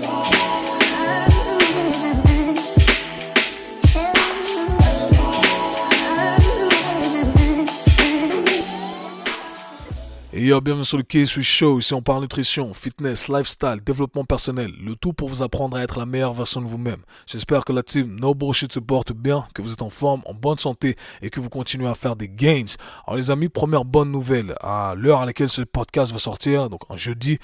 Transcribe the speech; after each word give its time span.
today. 0.00 0.25
Bienvenue 10.46 10.84
sur 10.84 10.96
le 10.96 11.02
K-Switch 11.02 11.50
Show. 11.50 11.80
Ici, 11.80 11.92
on 11.92 12.02
parle 12.02 12.22
nutrition, 12.22 12.72
fitness, 12.72 13.26
lifestyle, 13.26 13.80
développement 13.84 14.24
personnel. 14.24 14.70
Le 14.80 14.94
tout 14.94 15.12
pour 15.12 15.28
vous 15.28 15.42
apprendre 15.42 15.76
à 15.76 15.82
être 15.82 15.98
la 15.98 16.06
meilleure 16.06 16.34
version 16.34 16.60
de 16.60 16.66
vous-même. 16.66 17.00
J'espère 17.26 17.64
que 17.64 17.72
la 17.72 17.82
team 17.82 18.16
No 18.20 18.32
Bullshit 18.32 18.72
se 18.72 18.78
porte 18.78 19.12
bien, 19.12 19.48
que 19.54 19.60
vous 19.60 19.72
êtes 19.72 19.82
en 19.82 19.90
forme, 19.90 20.22
en 20.24 20.34
bonne 20.34 20.58
santé 20.58 20.96
et 21.20 21.30
que 21.30 21.40
vous 21.40 21.48
continuez 21.48 21.88
à 21.88 21.96
faire 21.96 22.14
des 22.14 22.28
gains. 22.28 22.64
Alors, 23.06 23.16
les 23.16 23.32
amis, 23.32 23.48
première 23.48 23.84
bonne 23.84 24.12
nouvelle. 24.12 24.54
À 24.60 24.94
l'heure 24.96 25.20
à 25.20 25.26
laquelle 25.26 25.48
ce 25.48 25.62
podcast 25.62 26.12
va 26.12 26.18
sortir, 26.20 26.70
donc 26.70 26.82
un 26.90 26.96
jeudi, 26.96 27.38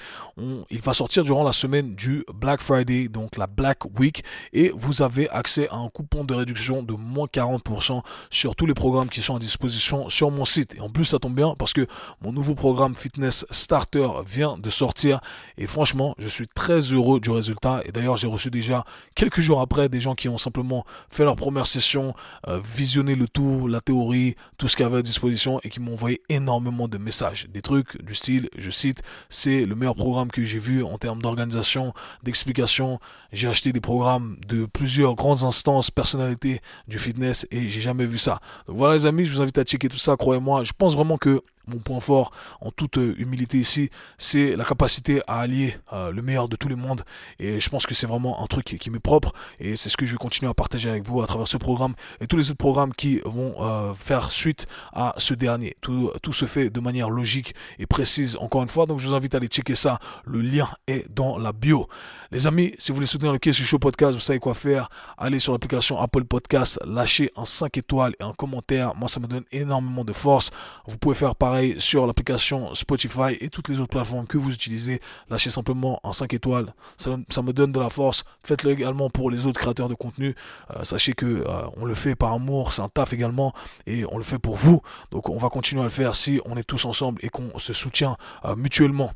il 0.69 0.81
va 0.81 0.93
sortir 0.93 1.25
durant 1.25 1.43
la 1.43 1.51
semaine 1.51 1.95
du 1.95 2.23
Black 2.33 2.61
Friday, 2.61 3.09
donc 3.09 3.35
la 3.35 3.47
Black 3.47 3.83
Week. 3.99 4.23
Et 4.53 4.71
vous 4.73 5.01
avez 5.01 5.29
accès 5.29 5.67
à 5.69 5.75
un 5.75 5.89
coupon 5.89 6.23
de 6.23 6.33
réduction 6.33 6.83
de 6.83 6.93
moins 6.93 7.27
40% 7.27 8.01
sur 8.29 8.55
tous 8.55 8.65
les 8.65 8.73
programmes 8.73 9.09
qui 9.09 9.21
sont 9.21 9.35
à 9.35 9.39
disposition 9.39 10.07
sur 10.07 10.31
mon 10.31 10.45
site. 10.45 10.75
Et 10.77 10.79
en 10.79 10.89
plus, 10.89 11.03
ça 11.03 11.19
tombe 11.19 11.35
bien 11.35 11.53
parce 11.59 11.73
que 11.73 11.85
mon 12.21 12.31
nouveau 12.31 12.55
programme 12.55 12.92
Fitness 12.95 13.45
Starter 13.49 14.07
vient 14.25 14.57
de 14.57 14.69
sortir 14.69 15.19
et 15.57 15.67
franchement, 15.67 16.15
je 16.17 16.27
suis 16.27 16.47
très 16.47 16.79
heureux 16.79 17.19
du 17.19 17.29
résultat. 17.29 17.81
Et 17.85 17.91
d'ailleurs, 17.91 18.17
j'ai 18.17 18.27
reçu 18.27 18.49
déjà 18.49 18.85
quelques 19.15 19.39
jours 19.39 19.61
après 19.61 19.89
des 19.89 19.99
gens 19.99 20.15
qui 20.15 20.29
ont 20.29 20.37
simplement 20.37 20.85
fait 21.09 21.23
leur 21.23 21.35
première 21.35 21.67
session, 21.67 22.13
euh, 22.47 22.59
visionné 22.63 23.15
le 23.15 23.27
tout, 23.27 23.67
la 23.67 23.81
théorie, 23.81 24.35
tout 24.57 24.67
ce 24.67 24.75
qu'il 24.75 24.83
y 24.83 24.87
avait 24.87 24.97
à 24.97 25.01
disposition 25.01 25.59
et 25.63 25.69
qui 25.69 25.79
m'ont 25.79 25.93
envoyé 25.93 26.21
énormément 26.29 26.87
de 26.87 26.97
messages. 26.97 27.47
Des 27.49 27.61
trucs 27.61 28.01
du 28.03 28.15
style, 28.15 28.49
je 28.57 28.71
cite, 28.71 29.01
c'est 29.29 29.65
le 29.65 29.75
meilleur 29.75 29.95
programme 29.95 30.31
que 30.31 30.43
j'ai 30.43 30.59
vu 30.59 30.83
en 30.83 30.97
termes 30.97 31.21
d'organisation, 31.21 31.93
d'explication. 32.23 32.99
J'ai 33.31 33.47
acheté 33.47 33.73
des 33.73 33.81
programmes 33.81 34.37
de 34.47 34.65
plusieurs 34.65 35.15
grandes 35.15 35.43
instances, 35.43 35.91
personnalités 35.91 36.61
du 36.87 36.99
fitness 36.99 37.47
et 37.51 37.69
j'ai 37.69 37.81
jamais 37.81 38.05
vu 38.05 38.17
ça. 38.17 38.39
Donc 38.67 38.77
voilà 38.77 38.93
les 38.93 39.05
amis, 39.05 39.25
je 39.25 39.33
vous 39.33 39.41
invite 39.41 39.57
à 39.57 39.63
checker 39.63 39.89
tout 39.89 39.97
ça, 39.97 40.15
croyez-moi. 40.17 40.63
Je 40.63 40.73
pense 40.77 40.95
vraiment 40.95 41.17
que 41.17 41.41
mon 41.67 41.77
point 41.77 41.99
fort, 41.99 42.31
en 42.61 42.71
toute 42.71 42.97
euh, 42.97 43.15
humilité 43.17 43.57
ici, 43.59 43.89
c'est 44.17 44.55
la 44.55 44.65
capacité 44.65 45.21
à 45.27 45.39
allier 45.39 45.75
euh, 45.93 46.11
le 46.11 46.21
meilleur 46.21 46.49
de 46.49 46.55
tous 46.55 46.67
les 46.67 46.75
mondes. 46.75 47.03
Et 47.39 47.59
je 47.59 47.69
pense 47.69 47.85
que 47.85 47.93
c'est 47.93 48.07
vraiment 48.07 48.43
un 48.43 48.47
truc 48.47 48.65
qui, 48.65 48.89
m'est 48.89 48.99
propre. 48.99 49.33
Et 49.59 49.75
c'est 49.75 49.89
ce 49.89 49.97
que 49.97 50.05
je 50.05 50.13
vais 50.13 50.17
continuer 50.17 50.49
à 50.49 50.53
partager 50.53 50.89
avec 50.89 51.05
vous 51.05 51.21
à 51.21 51.27
travers 51.27 51.47
ce 51.47 51.57
programme 51.57 51.93
et 52.21 52.27
tous 52.27 52.37
les 52.37 52.49
autres 52.49 52.57
programmes 52.57 52.93
qui 52.93 53.21
vont 53.25 53.55
euh, 53.59 53.93
faire 53.93 54.31
suite 54.31 54.67
à 54.91 55.13
ce 55.17 55.33
dernier. 55.33 55.75
Tout, 55.81 56.11
tout 56.21 56.33
se 56.33 56.45
fait 56.45 56.69
de 56.69 56.79
manière 56.79 57.09
logique 57.09 57.55
et 57.79 57.85
précise, 57.85 58.37
encore 58.37 58.63
une 58.63 58.69
fois. 58.69 58.85
Donc 58.85 58.99
je 58.99 59.07
vous 59.07 59.15
invite 59.15 59.33
à 59.35 59.37
aller 59.37 59.47
checker 59.47 59.75
ça. 59.75 59.99
Le 60.25 60.41
lien 60.41 60.69
est 60.87 61.09
dans 61.13 61.37
la 61.37 61.53
bio. 61.53 61.87
Les 62.31 62.47
amis, 62.47 62.73
si 62.79 62.91
vous 62.91 62.95
voulez 62.95 63.07
soutenir 63.07 63.31
le 63.31 63.39
Kessu 63.39 63.63
Show 63.63 63.79
Podcast, 63.79 64.13
vous 64.13 64.19
savez 64.19 64.39
quoi 64.39 64.53
faire. 64.53 64.89
Allez 65.17 65.39
sur 65.39 65.53
l'application 65.53 65.99
Apple 66.01 66.23
Podcast, 66.23 66.79
lâchez 66.85 67.31
un 67.35 67.45
5 67.45 67.77
étoiles 67.77 68.15
et 68.19 68.23
un 68.23 68.33
commentaire. 68.33 68.95
Moi, 68.95 69.07
ça 69.07 69.19
me 69.19 69.27
donne 69.27 69.43
énormément 69.51 70.03
de 70.03 70.13
force. 70.13 70.49
Vous 70.87 70.97
pouvez 70.97 71.15
faire 71.15 71.35
sur 71.77 72.07
l'application 72.07 72.73
Spotify 72.73 73.37
et 73.39 73.49
toutes 73.49 73.69
les 73.69 73.79
autres 73.79 73.89
plateformes 73.89 74.27
que 74.27 74.37
vous 74.37 74.53
utilisez. 74.53 75.01
Lâchez 75.29 75.49
simplement 75.49 75.99
en 76.03 76.13
5 76.13 76.33
étoiles. 76.33 76.73
Ça, 76.97 77.41
me 77.41 77.51
donne 77.51 77.71
de 77.71 77.79
la 77.79 77.89
force. 77.89 78.23
Faites-le 78.43 78.71
également 78.71 79.09
pour 79.09 79.29
les 79.29 79.45
autres 79.45 79.59
créateurs 79.59 79.89
de 79.89 79.95
contenu. 79.95 80.35
Euh, 80.71 80.83
sachez 80.83 81.13
que 81.13 81.25
euh, 81.25 81.63
on 81.77 81.85
le 81.85 81.95
fait 81.95 82.15
par 82.15 82.33
amour, 82.33 82.71
c'est 82.71 82.81
un 82.81 82.89
taf 82.89 83.13
également 83.13 83.53
et 83.87 84.05
on 84.05 84.17
le 84.17 84.23
fait 84.23 84.39
pour 84.39 84.55
vous. 84.55 84.81
Donc 85.11 85.29
on 85.29 85.37
va 85.37 85.49
continuer 85.49 85.81
à 85.81 85.85
le 85.85 85.89
faire 85.89 86.15
si 86.15 86.41
on 86.45 86.57
est 86.57 86.63
tous 86.63 86.85
ensemble 86.85 87.19
et 87.23 87.29
qu'on 87.29 87.57
se 87.59 87.73
soutient 87.73 88.17
euh, 88.45 88.55
mutuellement. 88.55 89.11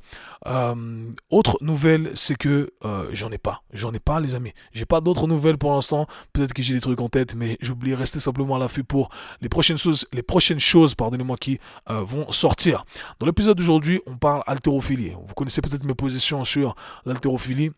autre 1.29 1.57
nouvelle, 1.61 2.11
c'est 2.15 2.37
que 2.37 2.71
j'en 3.11 3.31
ai 3.31 3.37
pas. 3.37 3.63
J'en 3.73 3.93
ai 3.93 3.99
pas 3.99 4.19
les 4.19 4.35
amis. 4.35 4.53
J'ai 4.71 4.85
pas 4.85 5.01
d'autres 5.01 5.27
nouvelles 5.27 5.57
pour 5.57 5.73
l'instant. 5.73 6.07
Peut-être 6.33 6.53
que 6.53 6.61
j'ai 6.61 6.73
des 6.73 6.81
trucs 6.81 7.01
en 7.01 7.09
tête, 7.09 7.35
mais 7.35 7.57
j'oublie 7.61 7.95
rester 7.95 8.19
simplement 8.19 8.55
à 8.55 8.59
l'affût 8.59 8.83
pour 8.83 9.09
les 9.41 9.49
prochaines 9.49 9.77
choses, 9.77 10.05
les 10.13 10.23
prochaines 10.23 10.59
choses, 10.59 10.95
pardonnez-moi, 10.95 11.37
qui 11.37 11.59
vont 11.87 12.26
sortir. 12.31 12.85
Dans 13.19 13.25
l'épisode 13.25 13.57
d'aujourd'hui, 13.57 14.01
on 14.05 14.17
parle 14.17 14.43
haltérophilie. 14.47 15.11
Vous 15.11 15.33
connaissez 15.35 15.61
peut-être 15.61 15.83
mes 15.83 15.95
positions 15.95 16.43
sur 16.43 16.75
l'haltérophilie 17.05 17.71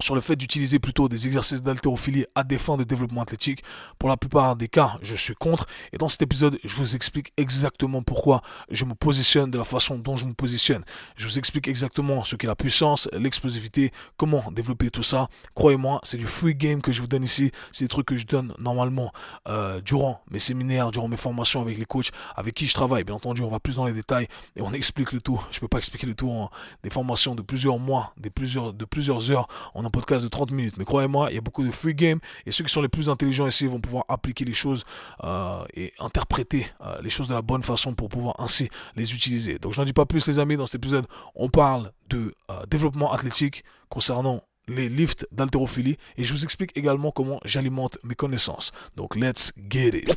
sur 0.00 0.14
le 0.14 0.20
fait 0.20 0.36
d'utiliser 0.36 0.78
plutôt 0.78 1.08
des 1.08 1.26
exercices 1.26 1.62
d'haltérophilie 1.62 2.26
à 2.34 2.44
des 2.44 2.58
fins 2.58 2.76
de 2.76 2.84
développement 2.84 3.22
athlétique. 3.22 3.62
Pour 3.98 4.08
la 4.08 4.16
plupart 4.16 4.54
des 4.54 4.68
cas, 4.68 4.98
je 5.00 5.14
suis 5.14 5.34
contre. 5.34 5.66
Et 5.92 5.98
dans 5.98 6.08
cet 6.08 6.20
épisode, 6.20 6.58
je 6.64 6.76
vous 6.76 6.94
explique 6.94 7.32
exactement 7.38 8.02
pourquoi 8.02 8.42
je 8.70 8.84
me 8.84 8.94
positionne 8.94 9.50
de 9.50 9.56
la 9.56 9.64
façon 9.64 9.98
dont 9.98 10.16
je 10.16 10.26
me 10.26 10.34
positionne. 10.34 10.84
Je 11.16 11.26
vous 11.26 11.38
explique 11.38 11.66
exactement 11.66 12.24
ce 12.24 12.36
qu'est 12.36 12.46
la 12.46 12.56
puissance, 12.56 13.08
l'explosivité, 13.12 13.90
comment 14.18 14.44
développer 14.52 14.90
tout 14.90 15.02
ça. 15.02 15.28
Croyez-moi, 15.54 16.00
c'est 16.02 16.18
du 16.18 16.26
free 16.26 16.54
game 16.54 16.82
que 16.82 16.92
je 16.92 17.00
vous 17.00 17.08
donne 17.08 17.24
ici. 17.24 17.50
C'est 17.72 17.86
des 17.86 17.88
trucs 17.88 18.06
que 18.06 18.16
je 18.16 18.26
donne 18.26 18.54
normalement 18.58 19.12
euh, 19.48 19.80
durant 19.80 20.22
mes 20.30 20.38
séminaires, 20.40 20.90
durant 20.90 21.08
mes 21.08 21.16
formations 21.16 21.62
avec 21.62 21.78
les 21.78 21.86
coachs 21.86 22.10
avec 22.34 22.54
qui 22.54 22.66
je 22.66 22.74
travaille. 22.74 23.04
Bien 23.04 23.14
entendu, 23.14 23.40
on 23.42 23.48
va 23.48 23.60
plus 23.60 23.76
dans 23.76 23.86
les 23.86 23.94
détails 23.94 24.28
et 24.56 24.60
on 24.60 24.72
explique 24.74 25.12
le 25.12 25.22
tout. 25.22 25.40
Je 25.50 25.56
ne 25.56 25.60
peux 25.60 25.68
pas 25.68 25.78
expliquer 25.78 26.06
le 26.06 26.14
tout 26.14 26.30
en 26.30 26.50
des 26.82 26.90
formations 26.90 27.34
de 27.34 27.42
plusieurs 27.42 27.78
mois, 27.78 28.12
des 28.18 28.30
plusieurs, 28.30 28.74
de 28.74 28.84
plusieurs 28.84 29.30
heures 29.30 29.48
un 29.86 29.90
podcast 29.90 30.24
de 30.24 30.28
30 30.28 30.50
minutes. 30.50 30.76
Mais 30.76 30.84
croyez-moi, 30.84 31.30
il 31.30 31.34
y 31.34 31.38
a 31.38 31.40
beaucoup 31.40 31.64
de 31.64 31.70
free 31.70 31.94
game 31.94 32.18
et 32.44 32.50
ceux 32.50 32.64
qui 32.64 32.72
sont 32.72 32.82
les 32.82 32.88
plus 32.88 33.08
intelligents 33.08 33.46
ici 33.46 33.66
vont 33.66 33.80
pouvoir 33.80 34.04
appliquer 34.08 34.44
les 34.44 34.52
choses 34.52 34.84
euh, 35.24 35.64
et 35.74 35.92
interpréter 35.98 36.66
euh, 36.80 37.00
les 37.02 37.10
choses 37.10 37.28
de 37.28 37.34
la 37.34 37.42
bonne 37.42 37.62
façon 37.62 37.94
pour 37.94 38.08
pouvoir 38.08 38.34
ainsi 38.38 38.68
les 38.96 39.14
utiliser. 39.14 39.58
Donc 39.58 39.72
je 39.72 39.80
n'en 39.80 39.84
dis 39.84 39.92
pas 39.92 40.06
plus 40.06 40.26
les 40.26 40.38
amis, 40.38 40.56
dans 40.56 40.66
cet 40.66 40.76
épisode 40.76 41.06
on 41.34 41.48
parle 41.48 41.92
de 42.08 42.34
euh, 42.50 42.66
développement 42.66 43.12
athlétique 43.12 43.64
concernant 43.88 44.42
les 44.68 44.88
lifts 44.88 45.28
d'haltérophilie 45.30 45.96
et 46.16 46.24
je 46.24 46.32
vous 46.32 46.42
explique 46.42 46.76
également 46.76 47.12
comment 47.12 47.38
j'alimente 47.44 47.98
mes 48.02 48.16
connaissances. 48.16 48.72
Donc 48.96 49.14
let's 49.14 49.52
get 49.70 49.90
it. 49.90 50.16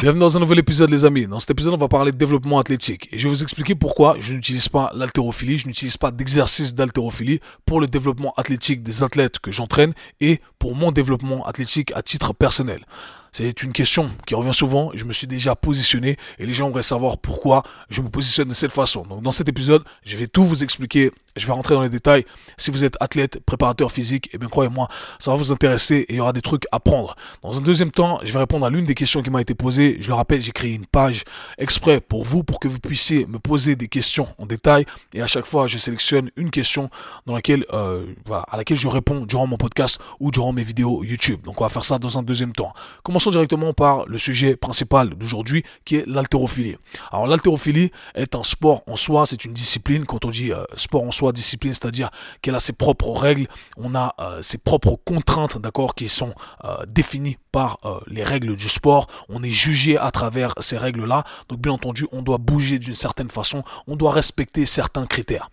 Bienvenue 0.00 0.20
dans 0.20 0.36
un 0.36 0.40
nouvel 0.40 0.60
épisode 0.60 0.90
les 0.90 1.04
amis. 1.04 1.26
Dans 1.26 1.40
cet 1.40 1.50
épisode 1.50 1.74
on 1.74 1.78
va 1.78 1.88
parler 1.88 2.12
de 2.12 2.16
développement 2.16 2.60
athlétique 2.60 3.08
et 3.10 3.18
je 3.18 3.24
vais 3.24 3.34
vous 3.34 3.42
expliquer 3.42 3.74
pourquoi 3.74 4.16
je 4.20 4.34
n'utilise 4.34 4.68
pas 4.68 4.92
l'haltérophilie, 4.94 5.58
je 5.58 5.66
n'utilise 5.66 5.96
pas 5.96 6.12
d'exercice 6.12 6.74
d'haltérophilie 6.74 7.40
pour 7.66 7.80
le 7.80 7.88
développement 7.88 8.32
athlétique 8.36 8.84
des 8.84 9.02
athlètes 9.02 9.40
que 9.40 9.50
j'entraîne 9.50 9.94
et 10.20 10.40
pour 10.60 10.76
mon 10.76 10.92
développement 10.92 11.44
athlétique 11.44 11.90
à 11.96 12.02
titre 12.02 12.32
personnel. 12.32 12.86
C'est 13.32 13.62
une 13.62 13.72
question 13.72 14.10
qui 14.26 14.34
revient 14.34 14.52
souvent. 14.52 14.90
Je 14.94 15.06
me 15.06 15.12
suis 15.14 15.26
déjà 15.26 15.56
positionné 15.56 16.18
et 16.38 16.44
les 16.44 16.52
gens 16.52 16.66
voudraient 16.66 16.82
savoir 16.82 17.16
pourquoi 17.16 17.62
je 17.88 18.02
me 18.02 18.10
positionne 18.10 18.48
de 18.48 18.54
cette 18.54 18.72
façon. 18.72 19.06
Donc 19.06 19.22
dans 19.22 19.32
cet 19.32 19.48
épisode, 19.48 19.82
je 20.04 20.16
vais 20.18 20.26
tout 20.26 20.44
vous 20.44 20.62
expliquer. 20.62 21.10
Je 21.36 21.46
vais 21.46 21.52
rentrer 21.52 21.74
dans 21.74 21.82
les 21.82 21.88
détails. 21.88 22.26
Si 22.58 22.70
vous 22.70 22.84
êtes 22.84 22.96
athlète, 23.00 23.40
préparateur 23.40 23.90
physique, 23.90 24.28
eh 24.32 24.38
bien 24.38 24.48
croyez-moi, 24.48 24.88
ça 25.18 25.30
va 25.30 25.36
vous 25.36 25.52
intéresser 25.52 25.96
et 25.96 26.12
il 26.14 26.16
y 26.16 26.20
aura 26.20 26.32
des 26.32 26.42
trucs 26.42 26.64
à 26.72 26.80
prendre. 26.80 27.16
Dans 27.42 27.56
un 27.56 27.62
deuxième 27.62 27.90
temps, 27.90 28.20
je 28.22 28.32
vais 28.32 28.38
répondre 28.38 28.66
à 28.66 28.70
l'une 28.70 28.84
des 28.84 28.94
questions 28.94 29.22
qui 29.22 29.30
m'a 29.30 29.40
été 29.40 29.54
posée. 29.54 29.96
Je 30.00 30.08
le 30.08 30.14
rappelle, 30.14 30.40
j'ai 30.40 30.52
créé 30.52 30.72
une 30.72 30.86
page 30.86 31.24
exprès 31.58 32.00
pour 32.00 32.24
vous, 32.24 32.44
pour 32.44 32.60
que 32.60 32.68
vous 32.68 32.78
puissiez 32.78 33.26
me 33.26 33.38
poser 33.38 33.76
des 33.76 33.88
questions 33.88 34.28
en 34.38 34.46
détail. 34.46 34.84
Et 35.14 35.22
à 35.22 35.26
chaque 35.26 35.46
fois, 35.46 35.66
je 35.66 35.78
sélectionne 35.78 36.30
une 36.36 36.50
question 36.50 36.90
dans 37.26 37.34
laquelle, 37.34 37.64
euh, 37.72 38.04
voilà, 38.26 38.44
à 38.50 38.56
laquelle 38.56 38.76
je 38.76 38.88
réponds 38.88 39.24
durant 39.26 39.46
mon 39.46 39.56
podcast 39.56 40.00
ou 40.20 40.30
durant 40.30 40.52
mes 40.52 40.64
vidéos 40.64 41.02
YouTube. 41.02 41.40
Donc 41.44 41.60
on 41.60 41.64
va 41.64 41.70
faire 41.70 41.84
ça 41.84 41.98
dans 41.98 42.18
un 42.18 42.22
deuxième 42.22 42.52
temps. 42.52 42.74
Comment 43.02 43.18
directement 43.30 43.72
par 43.72 44.06
le 44.06 44.18
sujet 44.18 44.56
principal 44.56 45.10
d'aujourd'hui 45.10 45.64
qui 45.84 45.96
est 45.96 46.06
l'haltérophilie. 46.06 46.76
Alors 47.12 47.26
l'haltérophilie 47.26 47.92
est 48.14 48.34
un 48.34 48.42
sport 48.42 48.82
en 48.86 48.96
soi, 48.96 49.26
c'est 49.26 49.44
une 49.44 49.52
discipline. 49.52 50.04
Quand 50.04 50.24
on 50.24 50.30
dit 50.30 50.52
euh, 50.52 50.64
sport 50.76 51.02
en 51.02 51.10
soi, 51.10 51.21
discipline, 51.30 51.72
c'est-à-dire 51.72 52.10
qu'elle 52.40 52.56
a 52.56 52.60
ses 52.60 52.72
propres 52.72 53.10
règles, 53.10 53.46
on 53.76 53.94
a 53.94 54.14
euh, 54.18 54.42
ses 54.42 54.58
propres 54.58 54.96
contraintes, 55.04 55.58
d'accord, 55.58 55.94
qui 55.94 56.08
sont 56.08 56.34
euh, 56.64 56.78
définies 56.88 57.38
par 57.52 57.78
les 58.06 58.24
règles 58.24 58.56
du 58.56 58.66
sport. 58.70 59.08
On 59.28 59.42
est 59.42 59.50
jugé 59.50 59.98
à 59.98 60.10
travers 60.10 60.54
ces 60.60 60.78
règles-là. 60.78 61.22
Donc 61.50 61.60
bien 61.60 61.72
entendu, 61.72 62.06
on 62.10 62.22
doit 62.22 62.38
bouger 62.38 62.78
d'une 62.78 62.94
certaine 62.94 63.28
façon, 63.28 63.62
on 63.86 63.94
doit 63.94 64.10
respecter 64.10 64.64
certains 64.64 65.04
critères. 65.04 65.50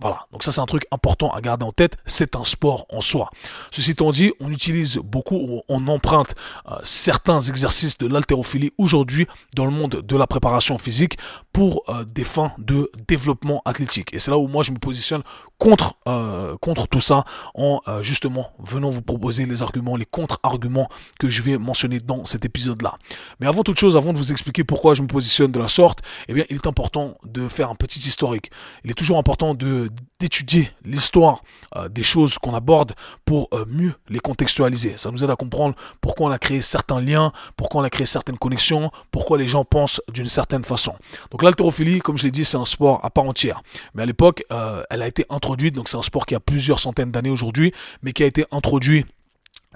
voilà. 0.00 0.26
Donc 0.32 0.42
ça 0.42 0.50
c'est 0.50 0.60
un 0.60 0.66
truc 0.66 0.84
important 0.90 1.30
à 1.30 1.40
garder 1.40 1.64
en 1.64 1.70
tête. 1.70 1.96
C'est 2.06 2.34
un 2.34 2.42
sport 2.42 2.86
en 2.90 3.00
soi. 3.00 3.30
Ceci 3.70 3.92
étant 3.92 4.10
dit, 4.10 4.32
on 4.40 4.50
utilise 4.50 4.96
beaucoup, 4.96 5.62
on 5.68 5.86
emprunte 5.86 6.34
certains 6.82 7.40
exercices 7.40 7.98
de 7.98 8.08
l'haltérophilie 8.08 8.72
aujourd'hui 8.76 9.28
dans 9.54 9.64
le 9.64 9.70
monde 9.70 10.02
de 10.02 10.16
la 10.16 10.26
préparation 10.26 10.76
physique 10.78 11.18
pour 11.52 11.82
euh, 11.88 12.04
des 12.04 12.24
fins 12.24 12.52
de 12.58 12.90
développement 13.06 13.62
athlétique. 13.64 14.14
Et 14.14 14.18
c'est 14.18 14.30
là 14.30 14.38
où 14.38 14.46
moi 14.48 14.62
je 14.62 14.72
me 14.72 14.78
positionne 14.98 15.22
contre, 15.58 15.94
euh, 16.06 16.56
contre 16.58 16.86
tout 16.86 17.00
ça 17.00 17.24
en 17.54 17.80
euh, 17.88 18.02
justement 18.02 18.52
venant 18.60 18.90
vous 18.90 19.02
proposer 19.02 19.44
les 19.44 19.62
arguments, 19.62 19.96
les 19.96 20.06
contre-arguments 20.06 20.88
que 21.18 21.28
je 21.28 21.42
vais 21.42 21.58
mentionner 21.58 21.98
dans 21.98 22.24
cet 22.24 22.44
épisode-là. 22.44 22.96
Mais 23.40 23.46
avant 23.46 23.64
toute 23.64 23.78
chose, 23.78 23.96
avant 23.96 24.12
de 24.12 24.18
vous 24.18 24.30
expliquer 24.30 24.62
pourquoi 24.62 24.94
je 24.94 25.02
me 25.02 25.08
positionne 25.08 25.50
de 25.50 25.58
la 25.58 25.68
sorte, 25.68 26.00
eh 26.28 26.34
bien 26.34 26.44
il 26.48 26.56
est 26.56 26.66
important 26.66 27.18
de 27.24 27.48
faire 27.48 27.70
un 27.70 27.74
petit 27.74 27.98
historique. 27.98 28.50
Il 28.84 28.90
est 28.90 28.94
toujours 28.94 29.18
important 29.18 29.54
de 29.54 29.90
d'étudier 30.20 30.72
l'histoire 30.84 31.44
euh, 31.76 31.88
des 31.88 32.02
choses 32.02 32.38
qu'on 32.38 32.52
aborde 32.52 32.94
pour 33.24 33.48
mieux 33.68 33.94
les 34.08 34.18
contextualiser. 34.18 34.96
Ça 34.96 35.12
nous 35.12 35.22
aide 35.22 35.30
à 35.30 35.36
comprendre 35.36 35.76
pourquoi 36.00 36.26
on 36.26 36.30
a 36.32 36.40
créé 36.40 36.60
certains 36.60 37.00
liens, 37.00 37.32
pourquoi 37.56 37.82
on 37.82 37.84
a 37.84 37.90
créé 37.90 38.04
certaines 38.04 38.36
connexions, 38.36 38.90
pourquoi 39.12 39.38
les 39.38 39.46
gens 39.46 39.64
pensent 39.64 40.00
d'une 40.12 40.28
certaine 40.28 40.64
façon. 40.64 40.94
Donc 41.30 41.44
l'haltérophilie, 41.44 42.00
comme 42.00 42.18
je 42.18 42.24
l'ai 42.24 42.32
dit, 42.32 42.44
c'est 42.44 42.56
un 42.56 42.64
sport 42.64 43.04
à 43.04 43.10
part 43.10 43.24
entière. 43.24 43.62
Mais 43.94 44.02
à 44.02 44.06
l'époque, 44.06 44.44
elle 44.90 45.02
a 45.02 45.06
été 45.06 45.24
introduite, 45.30 45.47
donc 45.56 45.88
c'est 45.88 45.96
un 45.96 46.02
sport 46.02 46.26
qui 46.26 46.34
a 46.34 46.40
plusieurs 46.40 46.80
centaines 46.80 47.10
d'années 47.10 47.30
aujourd'hui, 47.30 47.72
mais 48.02 48.12
qui 48.12 48.22
a 48.22 48.26
été 48.26 48.44
introduit 48.50 49.04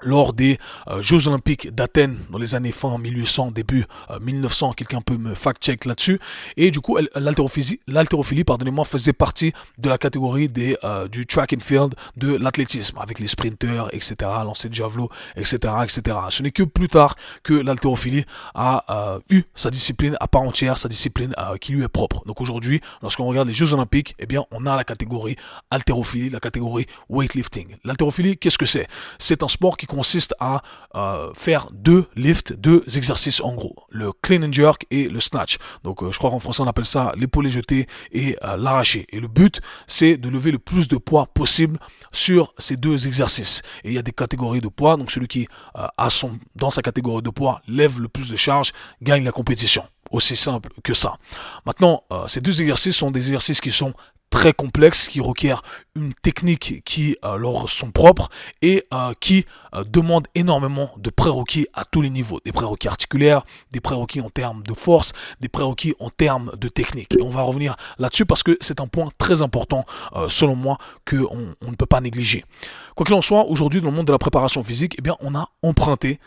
lors 0.03 0.33
des 0.33 0.59
euh, 0.87 1.01
Jeux 1.01 1.27
Olympiques 1.27 1.73
d'Athènes 1.73 2.19
dans 2.29 2.37
les 2.37 2.55
années 2.55 2.71
fin 2.71 2.97
1800, 2.97 3.51
début 3.51 3.85
1900, 4.21 4.69
euh, 4.69 4.73
quelqu'un 4.73 5.01
peut 5.01 5.17
me 5.17 5.33
fact-check 5.33 5.85
là-dessus. 5.85 6.19
Et 6.57 6.71
du 6.71 6.79
coup, 6.79 6.97
l'haltérophilie, 7.15 8.43
pardonnez-moi, 8.43 8.85
faisait 8.85 9.13
partie 9.13 9.53
de 9.77 9.89
la 9.89 9.97
catégorie 9.97 10.49
euh, 10.83 11.07
du 11.07 11.25
track 11.25 11.53
and 11.53 11.61
field 11.61 11.95
de 12.17 12.35
l'athlétisme, 12.35 12.97
avec 12.99 13.19
les 13.19 13.27
sprinters, 13.27 13.87
etc., 13.93 14.15
lancer 14.43 14.69
de 14.69 14.73
javelot, 14.73 15.09
etc., 15.35 15.73
etc. 15.83 16.17
Ce 16.29 16.43
n'est 16.43 16.51
que 16.51 16.63
plus 16.63 16.89
tard 16.89 17.15
que 17.43 17.53
l'haltérophilie 17.53 18.25
a 18.55 19.19
eu 19.29 19.43
sa 19.55 19.69
discipline 19.69 20.17
à 20.19 20.27
part 20.27 20.41
entière, 20.41 20.77
sa 20.77 20.89
discipline 20.89 21.33
qui 21.61 21.73
lui 21.73 21.83
est 21.83 21.87
propre. 21.87 22.23
Donc 22.25 22.41
aujourd'hui, 22.41 22.81
lorsqu'on 23.01 23.25
regarde 23.25 23.47
les 23.47 23.53
Jeux 23.53 23.73
Olympiques, 23.73 24.15
eh 24.19 24.25
bien, 24.25 24.45
on 24.51 24.65
a 24.65 24.75
la 24.75 24.83
catégorie 24.83 25.35
haltérophilie, 25.71 26.29
la 26.29 26.39
catégorie 26.39 26.85
weightlifting. 27.09 27.77
L'haltérophilie, 27.83 28.37
qu'est-ce 28.37 28.57
que 28.57 28.65
c'est? 28.65 28.87
C'est 29.19 29.43
un 29.43 29.47
sport 29.47 29.77
qui 29.77 29.85
consiste 29.93 30.33
à 30.39 30.61
euh, 30.95 31.31
faire 31.35 31.69
deux 31.71 32.05
lifts, 32.15 32.53
deux 32.53 32.83
exercices 32.95 33.41
en 33.41 33.53
gros. 33.53 33.75
Le 33.89 34.11
clean 34.11 34.43
and 34.43 34.51
jerk 34.51 34.85
et 34.89 35.07
le 35.07 35.19
snatch. 35.19 35.57
Donc 35.83 36.01
euh, 36.01 36.11
je 36.11 36.17
crois 36.17 36.31
qu'en 36.31 36.39
français 36.39 36.61
on 36.61 36.67
appelle 36.67 36.85
ça 36.85 37.13
l'épaule 37.15 37.47
jetée 37.47 37.87
et 38.11 38.35
euh, 38.43 38.57
l'arracher. 38.57 39.05
Et 39.11 39.19
le 39.19 39.27
but 39.27 39.61
c'est 39.87 40.17
de 40.17 40.29
lever 40.29 40.51
le 40.51 40.59
plus 40.59 40.87
de 40.87 40.97
poids 40.97 41.27
possible 41.27 41.77
sur 42.11 42.53
ces 42.57 42.75
deux 42.75 43.05
exercices. 43.07 43.61
Et 43.83 43.89
il 43.89 43.93
y 43.93 43.99
a 43.99 44.01
des 44.01 44.11
catégories 44.11 44.61
de 44.61 44.67
poids. 44.67 44.97
Donc 44.97 45.11
celui 45.11 45.27
qui 45.27 45.47
a 45.73 46.09
son 46.09 46.39
dans 46.55 46.71
sa 46.71 46.81
catégorie 46.81 47.21
de 47.21 47.29
poids 47.29 47.61
lève 47.67 47.99
le 47.99 48.07
plus 48.07 48.29
de 48.29 48.35
charge 48.35 48.73
gagne 49.01 49.23
la 49.23 49.31
compétition 49.31 49.83
aussi 50.11 50.35
simple 50.35 50.69
que 50.83 50.93
ça. 50.93 51.15
Maintenant, 51.65 52.03
ces 52.27 52.39
deux 52.39 52.61
exercices 52.61 52.95
sont 52.95 53.09
des 53.09 53.25
exercices 53.27 53.59
qui 53.59 53.71
sont 53.71 53.93
très 54.33 54.51
complexes 54.51 55.09
qui 55.09 55.21
requièrent 55.21 55.61
une 55.95 56.11
technique 56.15 56.81
qui 56.85 57.17
euh, 57.23 57.37
leur 57.37 57.69
sont 57.69 57.91
propres 57.91 58.29
et 58.63 58.83
euh, 58.91 59.13
qui 59.19 59.45
euh, 59.75 59.83
demandent 59.83 60.27
énormément 60.33 60.89
de 60.97 61.11
prérequis 61.11 61.67
à 61.75 61.85
tous 61.85 62.01
les 62.01 62.09
niveaux. 62.09 62.39
Des 62.43 62.51
prérequis 62.51 62.87
articulaires, 62.87 63.45
des 63.71 63.79
prérequis 63.79 64.21
en 64.21 64.31
termes 64.31 64.63
de 64.63 64.73
force, 64.73 65.13
des 65.39 65.49
prérequis 65.49 65.93
en 65.99 66.09
termes 66.09 66.51
de 66.57 66.67
technique. 66.67 67.15
Et 67.15 67.21
on 67.21 67.29
va 67.29 67.43
revenir 67.43 67.75
là-dessus 67.99 68.25
parce 68.25 68.41
que 68.41 68.57
c'est 68.59 68.81
un 68.81 68.87
point 68.87 69.09
très 69.19 69.43
important 69.43 69.85
selon 70.27 70.55
moi 70.55 70.79
qu'on 71.07 71.55
on 71.61 71.69
ne 71.69 71.75
peut 71.75 71.85
pas 71.85 72.01
négliger. 72.01 72.43
Quoi 72.95 73.05
qu'il 73.05 73.13
en 73.13 73.21
soit, 73.21 73.45
aujourd'hui 73.45 73.81
dans 73.81 73.91
le 73.91 73.95
monde 73.95 74.07
de 74.07 74.11
la 74.11 74.17
préparation 74.17 74.63
physique, 74.63 74.95
eh 74.97 75.01
bien, 75.03 75.15
on 75.19 75.35
a 75.35 75.49
emprunté 75.61 76.19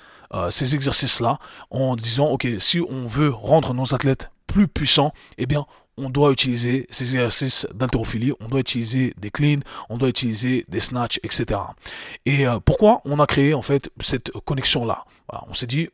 ces 0.50 0.74
exercices-là 0.74 1.38
en 1.70 1.96
disant, 1.96 2.26
ok, 2.28 2.46
si 2.58 2.80
on 2.80 3.06
veut 3.06 3.30
rendre 3.30 3.74
nos 3.74 3.94
athlètes 3.94 4.30
plus 4.46 4.68
puissants, 4.68 5.12
eh 5.38 5.46
bien, 5.46 5.66
on 5.96 6.10
doit 6.10 6.32
utiliser 6.32 6.86
ces 6.90 7.14
exercices 7.14 7.66
d'haltérophilie, 7.74 8.32
on 8.40 8.48
doit 8.48 8.60
utiliser 8.60 9.14
des 9.18 9.30
cleans, 9.30 9.60
on 9.88 9.96
doit 9.96 10.08
utiliser 10.08 10.64
des 10.68 10.80
snatch, 10.80 11.18
etc. 11.22 11.60
Et 12.24 12.46
euh, 12.46 12.58
pourquoi 12.60 13.00
on 13.04 13.18
a 13.18 13.26
créé 13.26 13.54
en 13.54 13.62
fait 13.62 13.90
cette 14.00 14.30
connexion 14.44 14.84
là 14.84 15.04
On 15.48 15.54
s'est 15.54 15.66
dit, 15.66 15.88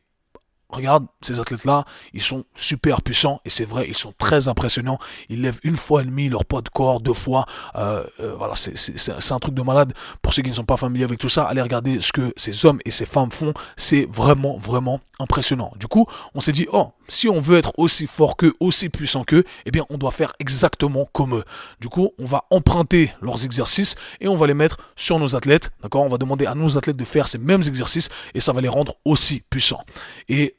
regarde 0.73 1.07
ces 1.21 1.39
athlètes-là, 1.39 1.85
ils 2.13 2.23
sont 2.23 2.45
super 2.55 3.03
puissants 3.03 3.41
et 3.45 3.51
c'est 3.51 3.65
vrai, 3.65 3.87
ils 3.89 3.97
sont 3.97 4.13
très 4.19 4.49
impressionnants. 4.49 4.99
Ils 5.29 5.43
lèvent 5.43 5.61
une 5.63 5.77
fois 5.77 6.03
et 6.03 6.05
demie 6.05 6.29
leur 6.29 6.45
poids 6.45 6.63
de 6.63 6.69
corps, 6.69 7.01
deux 7.01 7.13
fois. 7.13 7.47
Euh, 7.77 8.05
euh, 8.21 8.35
voilà, 8.37 8.55
c'est 8.57 9.33
un 9.33 9.39
truc 9.39 9.55
de 9.55 9.63
malade. 9.63 9.93
Pour 10.23 10.35
ceux 10.35 10.43
qui 10.43 10.51
ne 10.51 10.55
sont 10.55 10.65
pas 10.65 10.77
familiers 10.77 11.05
avec 11.05 11.19
tout 11.19 11.29
ça, 11.29 11.45
allez 11.45 11.63
regarder 11.63 12.01
ce 12.01 12.13
que 12.13 12.33
ces 12.37 12.67
hommes 12.67 12.81
et 12.85 12.91
ces 12.91 13.07
femmes 13.07 13.31
font. 13.31 13.53
C'est 13.77 14.07
vraiment, 14.11 14.59
vraiment 14.59 15.01
impressionnant. 15.23 15.73
Du 15.77 15.87
coup, 15.87 16.07
on 16.35 16.41
s'est 16.41 16.53
dit, 16.53 16.67
oh, 16.73 16.93
si 17.09 17.29
on 17.29 17.41
veut 17.41 17.59
être 17.59 17.73
aussi 17.77 18.07
fort 18.07 18.37
qu'eux, 18.37 18.55
aussi 18.61 18.89
puissant 18.89 19.25
qu'eux, 19.25 19.45
eh 19.65 19.71
bien, 19.71 19.87
on 19.91 19.99
doit 19.99 20.11
faire 20.11 20.35
exactement 20.39 21.09
comme 21.13 21.37
eux. 21.37 21.45
Du 21.81 21.89
coup, 21.89 22.11
on 22.19 22.25
va 22.25 22.45
emprunter 22.51 23.13
leurs 23.23 23.45
exercices 23.45 23.95
et 24.21 24.29
on 24.29 24.37
va 24.37 24.47
les 24.47 24.55
mettre 24.55 24.79
sur 24.97 25.19
nos 25.19 25.37
athlètes. 25.37 25.71
D'accord? 25.83 26.03
On 26.03 26.09
va 26.09 26.19
demander 26.19 26.47
à 26.47 26.55
nos 26.55 26.77
athlètes 26.77 26.97
de 26.97 27.05
faire 27.05 27.29
ces 27.29 27.39
mêmes 27.39 27.63
exercices 27.67 28.09
et 28.35 28.41
ça 28.41 28.53
va 28.53 28.61
les 28.61 28.69
rendre 28.69 28.97
aussi 29.05 29.43
puissants. 29.49 29.85
Et 30.29 30.57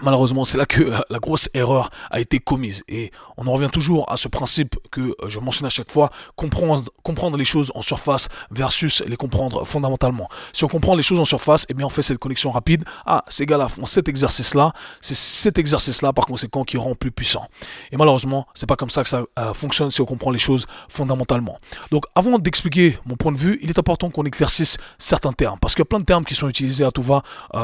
Malheureusement, 0.00 0.44
c'est 0.44 0.58
là 0.58 0.66
que 0.66 0.82
euh, 0.82 0.98
la 1.10 1.18
grosse 1.18 1.48
erreur 1.54 1.90
a 2.10 2.20
été 2.20 2.38
commise. 2.38 2.84
Et 2.88 3.10
on 3.36 3.46
en 3.48 3.52
revient 3.52 3.70
toujours 3.70 4.10
à 4.10 4.16
ce 4.16 4.28
principe 4.28 4.76
que 4.92 5.00
euh, 5.00 5.28
je 5.28 5.40
mentionne 5.40 5.66
à 5.66 5.70
chaque 5.70 5.90
fois, 5.90 6.10
comprendre, 6.36 7.36
les 7.36 7.44
choses 7.44 7.72
en 7.74 7.82
surface 7.82 8.28
versus 8.50 9.02
les 9.06 9.16
comprendre 9.16 9.64
fondamentalement. 9.64 10.28
Si 10.52 10.64
on 10.64 10.68
comprend 10.68 10.94
les 10.94 11.02
choses 11.02 11.18
en 11.18 11.24
surface, 11.24 11.66
eh 11.68 11.74
bien 11.74 11.86
on 11.86 11.88
fait 11.88 12.02
cette 12.02 12.18
connexion 12.18 12.50
rapide. 12.52 12.84
Ah, 13.06 13.24
ces 13.28 13.44
gars-là 13.44 13.68
font 13.68 13.86
cet 13.86 14.08
exercice-là, 14.08 14.72
c'est 15.00 15.16
cet 15.16 15.58
exercice-là 15.58 16.12
par 16.12 16.26
conséquent 16.26 16.64
qui 16.64 16.76
rend 16.76 16.94
plus 16.94 17.10
puissant. 17.10 17.48
Et 17.92 17.96
malheureusement, 17.96 18.46
c'est 18.54 18.66
pas 18.66 18.76
comme 18.76 18.90
ça 18.90 19.02
que 19.02 19.08
ça 19.08 19.24
euh, 19.38 19.52
fonctionne 19.52 19.90
si 19.90 20.00
on 20.00 20.04
comprend 20.04 20.30
les 20.30 20.38
choses 20.38 20.66
fondamentalement. 20.88 21.58
Donc 21.90 22.04
avant 22.14 22.38
d'expliquer 22.38 22.98
mon 23.04 23.16
point 23.16 23.32
de 23.32 23.38
vue, 23.38 23.58
il 23.62 23.70
est 23.70 23.78
important 23.78 24.10
qu'on 24.10 24.24
éclaircisse 24.24 24.76
certains 24.98 25.32
termes. 25.32 25.58
Parce 25.60 25.74
qu'il 25.74 25.82
y 25.82 25.86
a 25.86 25.90
plein 25.90 25.98
de 25.98 26.04
termes 26.04 26.24
qui 26.24 26.34
sont 26.34 26.48
utilisés 26.48 26.84
à 26.84 26.92
tout 26.92 27.02
va 27.02 27.22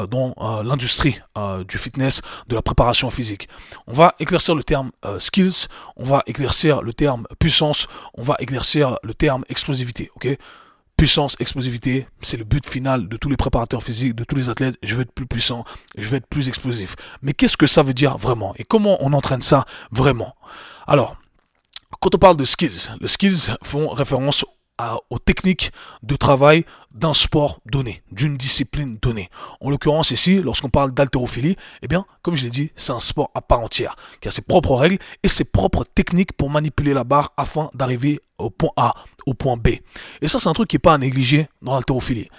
dans 0.09 0.33
l'industrie 0.63 1.19
du 1.67 1.77
fitness 1.77 2.21
de 2.47 2.55
la 2.55 2.61
préparation 2.61 3.11
physique. 3.11 3.47
On 3.87 3.93
va 3.93 4.15
éclaircir 4.19 4.55
le 4.55 4.63
terme 4.63 4.91
euh, 5.05 5.19
skills, 5.19 5.67
on 5.95 6.03
va 6.03 6.23
éclaircir 6.27 6.81
le 6.81 6.93
terme 6.93 7.27
puissance, 7.39 7.87
on 8.13 8.23
va 8.23 8.35
éclaircir 8.39 8.97
le 9.03 9.13
terme 9.13 9.43
explosivité, 9.49 10.09
ok? 10.15 10.37
Puissance, 10.97 11.35
explosivité, 11.39 12.07
c'est 12.21 12.37
le 12.37 12.45
but 12.45 12.65
final 12.65 13.09
de 13.09 13.17
tous 13.17 13.29
les 13.29 13.35
préparateurs 13.35 13.83
physiques, 13.83 14.15
de 14.15 14.23
tous 14.23 14.35
les 14.35 14.49
athlètes. 14.49 14.77
Je 14.81 14.95
veux 14.95 15.01
être 15.01 15.11
plus 15.11 15.25
puissant, 15.25 15.65
je 15.97 16.07
veux 16.07 16.15
être 16.15 16.27
plus 16.27 16.47
explosif. 16.47 16.95
Mais 17.21 17.33
qu'est-ce 17.33 17.57
que 17.57 17.67
ça 17.67 17.81
veut 17.81 17.93
dire 17.93 18.17
vraiment? 18.17 18.53
Et 18.57 18.63
comment 18.63 18.97
on 19.01 19.11
entraîne 19.11 19.41
ça 19.41 19.65
vraiment? 19.91 20.35
Alors, 20.87 21.17
quand 21.99 22.15
on 22.15 22.17
parle 22.17 22.37
de 22.37 22.45
skills, 22.45 22.91
les 23.01 23.07
skills 23.09 23.53
font 23.61 23.89
référence 23.89 24.45
aux 25.09 25.19
techniques 25.19 25.71
de 26.03 26.15
travail 26.15 26.65
d'un 26.91 27.13
sport 27.13 27.59
donné, 27.65 28.03
d'une 28.11 28.37
discipline 28.37 28.97
donnée. 29.01 29.29
En 29.61 29.69
l'occurrence 29.69 30.11
ici, 30.11 30.41
lorsqu'on 30.41 30.69
parle 30.69 30.93
d'haltérophilie, 30.93 31.55
eh 31.81 31.87
bien, 31.87 32.05
comme 32.21 32.35
je 32.35 32.43
l'ai 32.43 32.49
dit, 32.49 32.71
c'est 32.75 32.91
un 32.91 32.99
sport 32.99 33.31
à 33.35 33.41
part 33.41 33.61
entière, 33.61 33.95
qui 34.21 34.27
a 34.27 34.31
ses 34.31 34.41
propres 34.41 34.75
règles 34.75 34.97
et 35.23 35.27
ses 35.27 35.45
propres 35.45 35.85
techniques 35.85 36.33
pour 36.33 36.49
manipuler 36.49 36.93
la 36.93 37.03
barre 37.03 37.33
afin 37.37 37.69
d'arriver 37.73 38.19
au 38.37 38.49
point 38.49 38.71
A, 38.75 38.93
au 39.25 39.33
point 39.33 39.57
B. 39.57 39.69
Et 40.21 40.27
ça, 40.27 40.39
c'est 40.39 40.49
un 40.49 40.53
truc 40.53 40.69
qui 40.69 40.75
n'est 40.75 40.79
pas 40.79 40.93
à 40.93 40.97
négliger 40.97 41.47
dans 41.61 41.73
l'haltérophilie. 41.73 42.29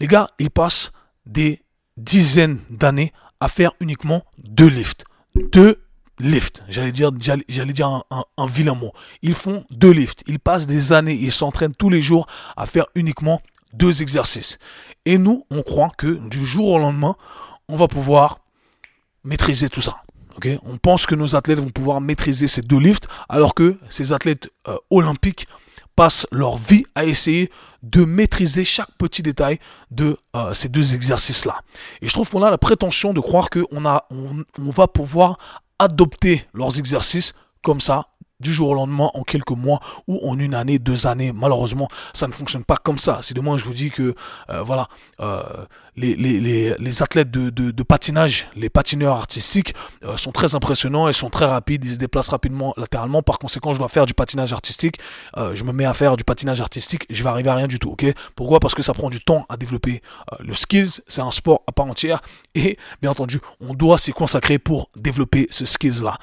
Les 0.00 0.08
gars, 0.08 0.28
ils 0.38 0.50
passent 0.50 0.92
des 1.24 1.62
dizaines 1.96 2.60
d'années 2.70 3.12
à 3.40 3.48
faire 3.48 3.72
uniquement 3.80 4.24
deux 4.38 4.68
lifts. 4.68 5.04
Deux 5.52 5.85
lift. 6.18 6.62
J'allais 6.68 6.92
dire, 6.92 7.10
j'allais 7.18 7.72
dire 7.72 8.04
un, 8.10 8.46
vilain 8.46 8.74
mot. 8.74 8.92
Ils 9.22 9.34
font 9.34 9.64
deux 9.70 9.90
lifts. 9.90 10.22
Ils 10.26 10.38
passent 10.38 10.66
des 10.66 10.92
années, 10.92 11.14
ils 11.14 11.32
s'entraînent 11.32 11.74
tous 11.74 11.90
les 11.90 12.02
jours 12.02 12.26
à 12.56 12.66
faire 12.66 12.86
uniquement 12.94 13.42
deux 13.72 14.02
exercices. 14.02 14.58
Et 15.04 15.18
nous, 15.18 15.44
on 15.50 15.62
croit 15.62 15.92
que 15.96 16.06
du 16.28 16.44
jour 16.44 16.68
au 16.68 16.78
lendemain, 16.78 17.16
on 17.68 17.76
va 17.76 17.88
pouvoir 17.88 18.38
maîtriser 19.24 19.68
tout 19.68 19.82
ça. 19.82 19.96
On 20.64 20.76
pense 20.76 21.06
que 21.06 21.14
nos 21.14 21.34
athlètes 21.34 21.58
vont 21.58 21.70
pouvoir 21.70 22.00
maîtriser 22.00 22.46
ces 22.46 22.62
deux 22.62 22.78
lifts, 22.78 23.08
alors 23.28 23.54
que 23.54 23.78
ces 23.88 24.12
athlètes 24.12 24.50
euh, 24.68 24.76
olympiques 24.90 25.48
passent 25.96 26.26
leur 26.30 26.58
vie 26.58 26.84
à 26.94 27.04
essayer 27.04 27.50
de 27.82 28.04
maîtriser 28.04 28.64
chaque 28.64 28.90
petit 28.98 29.22
détail 29.22 29.58
de 29.90 30.18
euh, 30.34 30.52
ces 30.52 30.68
deux 30.68 30.94
exercices-là. 30.94 31.60
Et 32.02 32.08
je 32.08 32.12
trouve 32.12 32.28
qu'on 32.28 32.42
a 32.42 32.50
la 32.50 32.58
prétention 32.58 33.14
de 33.14 33.20
croire 33.20 33.48
qu'on 33.48 33.64
on, 33.72 34.44
on 34.58 34.70
va 34.70 34.88
pouvoir 34.88 35.38
adopter 35.78 36.46
leurs 36.54 36.78
exercices 36.78 37.34
comme 37.62 37.80
ça 37.80 38.08
du 38.40 38.52
jour 38.52 38.70
au 38.70 38.74
lendemain, 38.74 39.10
en 39.14 39.22
quelques 39.22 39.50
mois 39.50 39.80
ou 40.06 40.20
en 40.28 40.38
une 40.38 40.54
année, 40.54 40.78
deux 40.78 41.06
années. 41.06 41.32
Malheureusement, 41.32 41.88
ça 42.12 42.26
ne 42.26 42.32
fonctionne 42.32 42.64
pas 42.64 42.76
comme 42.76 42.98
ça. 42.98 43.20
Si 43.22 43.34
demain 43.34 43.56
je 43.56 43.64
vous 43.64 43.72
dis 43.72 43.90
que, 43.90 44.14
euh, 44.50 44.62
voilà, 44.62 44.88
euh, 45.20 45.42
les, 45.96 46.14
les, 46.14 46.38
les, 46.40 46.74
les, 46.78 47.02
athlètes 47.02 47.30
de, 47.30 47.48
de, 47.48 47.82
patinage, 47.82 48.48
les 48.54 48.68
patineurs 48.68 49.16
artistiques 49.16 49.74
euh, 50.04 50.18
sont 50.18 50.32
très 50.32 50.54
impressionnants, 50.54 51.08
ils 51.08 51.14
sont 51.14 51.30
très 51.30 51.46
rapides, 51.46 51.84
ils 51.86 51.94
se 51.94 51.98
déplacent 51.98 52.28
rapidement 52.28 52.74
latéralement. 52.76 53.22
Par 53.22 53.38
conséquent, 53.38 53.72
je 53.72 53.78
dois 53.78 53.88
faire 53.88 54.04
du 54.04 54.12
patinage 54.12 54.52
artistique. 54.52 54.98
je 55.36 55.64
me 55.64 55.72
mets 55.72 55.86
à 55.86 55.94
faire 55.94 56.16
du 56.16 56.24
patinage 56.24 56.60
artistique, 56.60 57.06
je 57.08 57.22
vais 57.22 57.30
arriver 57.30 57.48
à 57.48 57.54
rien 57.54 57.66
du 57.66 57.78
tout. 57.78 57.96
Pourquoi? 58.34 58.60
Parce 58.60 58.74
que 58.74 58.82
ça 58.82 58.92
prend 58.92 59.08
du 59.08 59.20
temps 59.20 59.46
à 59.48 59.56
développer. 59.56 60.02
le 60.40 60.52
skills, 60.52 61.00
c'est 61.08 61.22
un 61.22 61.30
sport 61.30 61.62
à 61.66 61.72
part 61.72 61.86
entière 61.86 62.20
et 62.54 62.76
bien 63.00 63.10
entendu, 63.10 63.40
on 63.60 63.72
doit 63.72 63.96
s'y 63.96 64.12
consacrer 64.12 64.58
pour 64.58 64.90
développer 64.96 65.46
ce 65.50 65.64
skills 65.64 66.02
là, 66.02 66.18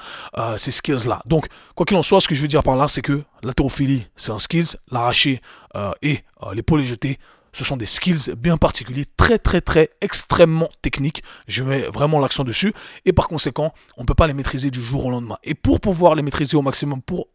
ces 0.56 0.70
skills 0.70 1.08
là. 1.08 1.20
Donc, 1.26 1.48
quoi 1.74 1.84
qu'il 1.84 1.96
en 1.96 2.03
soit, 2.04 2.20
ce 2.20 2.28
que 2.28 2.34
je 2.34 2.42
veux 2.42 2.48
dire 2.48 2.62
par 2.62 2.76
là, 2.76 2.88
c'est 2.88 3.02
que 3.02 3.22
l'haltérophilie, 3.42 4.06
c'est 4.16 4.32
un 4.32 4.38
skills, 4.38 4.76
l'arracher 4.90 5.40
euh, 5.76 5.92
et 6.02 6.20
euh, 6.42 6.54
l'épaule 6.54 6.82
jetée, 6.82 7.18
ce 7.54 7.64
sont 7.64 7.76
des 7.76 7.86
skills 7.86 8.34
bien 8.36 8.56
particuliers, 8.56 9.06
très 9.16 9.38
très 9.38 9.60
très 9.60 9.90
extrêmement 10.00 10.68
techniques. 10.82 11.22
Je 11.46 11.62
mets 11.62 11.82
vraiment 11.82 12.18
l'accent 12.18 12.44
dessus. 12.44 12.74
Et 13.04 13.12
par 13.12 13.28
conséquent, 13.28 13.72
on 13.96 14.02
ne 14.02 14.06
peut 14.06 14.14
pas 14.14 14.26
les 14.26 14.34
maîtriser 14.34 14.70
du 14.70 14.82
jour 14.82 15.06
au 15.06 15.10
lendemain. 15.10 15.38
Et 15.44 15.54
pour 15.54 15.80
pouvoir 15.80 16.16
les 16.16 16.22
maîtriser 16.22 16.56
au 16.56 16.62
maximum, 16.62 17.00
pour 17.00 17.28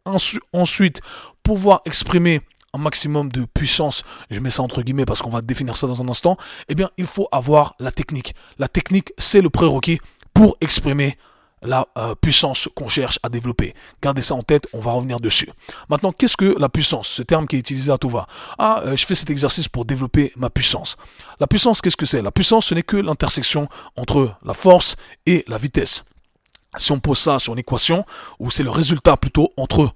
ensuite 0.53 1.01
pouvoir 1.41 1.81
exprimer 1.85 2.41
un 2.73 2.79
maximum 2.79 3.31
de 3.31 3.45
puissance, 3.45 4.03
je 4.29 4.39
mets 4.39 4.51
ça 4.51 4.61
entre 4.61 4.83
guillemets 4.83 5.05
parce 5.05 5.21
qu'on 5.21 5.29
va 5.29 5.41
définir 5.41 5.77
ça 5.77 5.88
dans 5.88 6.01
un 6.01 6.09
instant, 6.09 6.38
eh 6.67 6.75
bien, 6.75 6.89
il 6.97 7.05
faut 7.05 7.27
avoir 7.31 7.75
la 7.79 7.91
technique. 7.91 8.35
La 8.57 8.67
technique, 8.67 9.13
c'est 9.17 9.41
le 9.41 9.49
prérequis 9.49 9.99
pour 10.33 10.57
exprimer 10.61 11.17
la 11.61 11.87
euh, 11.97 12.15
puissance 12.15 12.69
qu'on 12.75 12.87
cherche 12.87 13.19
à 13.23 13.29
développer. 13.29 13.73
Gardez 14.01 14.21
ça 14.21 14.35
en 14.35 14.43
tête, 14.43 14.67
on 14.73 14.79
va 14.79 14.91
revenir 14.91 15.19
dessus. 15.19 15.49
Maintenant, 15.89 16.11
qu'est-ce 16.11 16.37
que 16.37 16.55
la 16.57 16.69
puissance? 16.69 17.07
Ce 17.07 17.23
terme 17.23 17.47
qui 17.47 17.55
est 17.55 17.59
utilisé 17.59 17.91
à 17.91 17.97
tout 17.97 18.09
va. 18.09 18.27
Ah, 18.57 18.81
euh, 18.85 18.95
je 18.95 19.05
fais 19.05 19.15
cet 19.15 19.29
exercice 19.29 19.67
pour 19.67 19.85
développer 19.85 20.31
ma 20.35 20.49
puissance. 20.49 20.97
La 21.39 21.47
puissance, 21.47 21.81
qu'est-ce 21.81 21.97
que 21.97 22.05
c'est? 22.05 22.21
La 22.21 22.31
puissance, 22.31 22.67
ce 22.67 22.75
n'est 22.75 22.83
que 22.83 22.97
l'intersection 22.97 23.67
entre 23.95 24.35
la 24.43 24.53
force 24.53 24.95
et 25.25 25.43
la 25.47 25.57
vitesse. 25.57 26.03
Si 26.77 26.91
on 26.91 26.99
pose 26.99 27.17
ça 27.17 27.39
sur 27.39 27.53
une 27.53 27.59
équation, 27.59 28.05
ou 28.39 28.51
c'est 28.51 28.63
le 28.63 28.69
résultat 28.69 29.17
plutôt 29.17 29.51
entre 29.57 29.93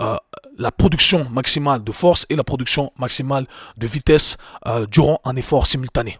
euh, 0.00 0.16
la 0.58 0.72
production 0.72 1.26
maximale 1.30 1.84
de 1.84 1.92
force 1.92 2.26
et 2.28 2.36
la 2.36 2.44
production 2.44 2.92
maximale 2.98 3.46
de 3.76 3.86
vitesse 3.86 4.36
durant 4.90 5.20
un 5.24 5.36
effort 5.36 5.66
simultané. 5.66 6.18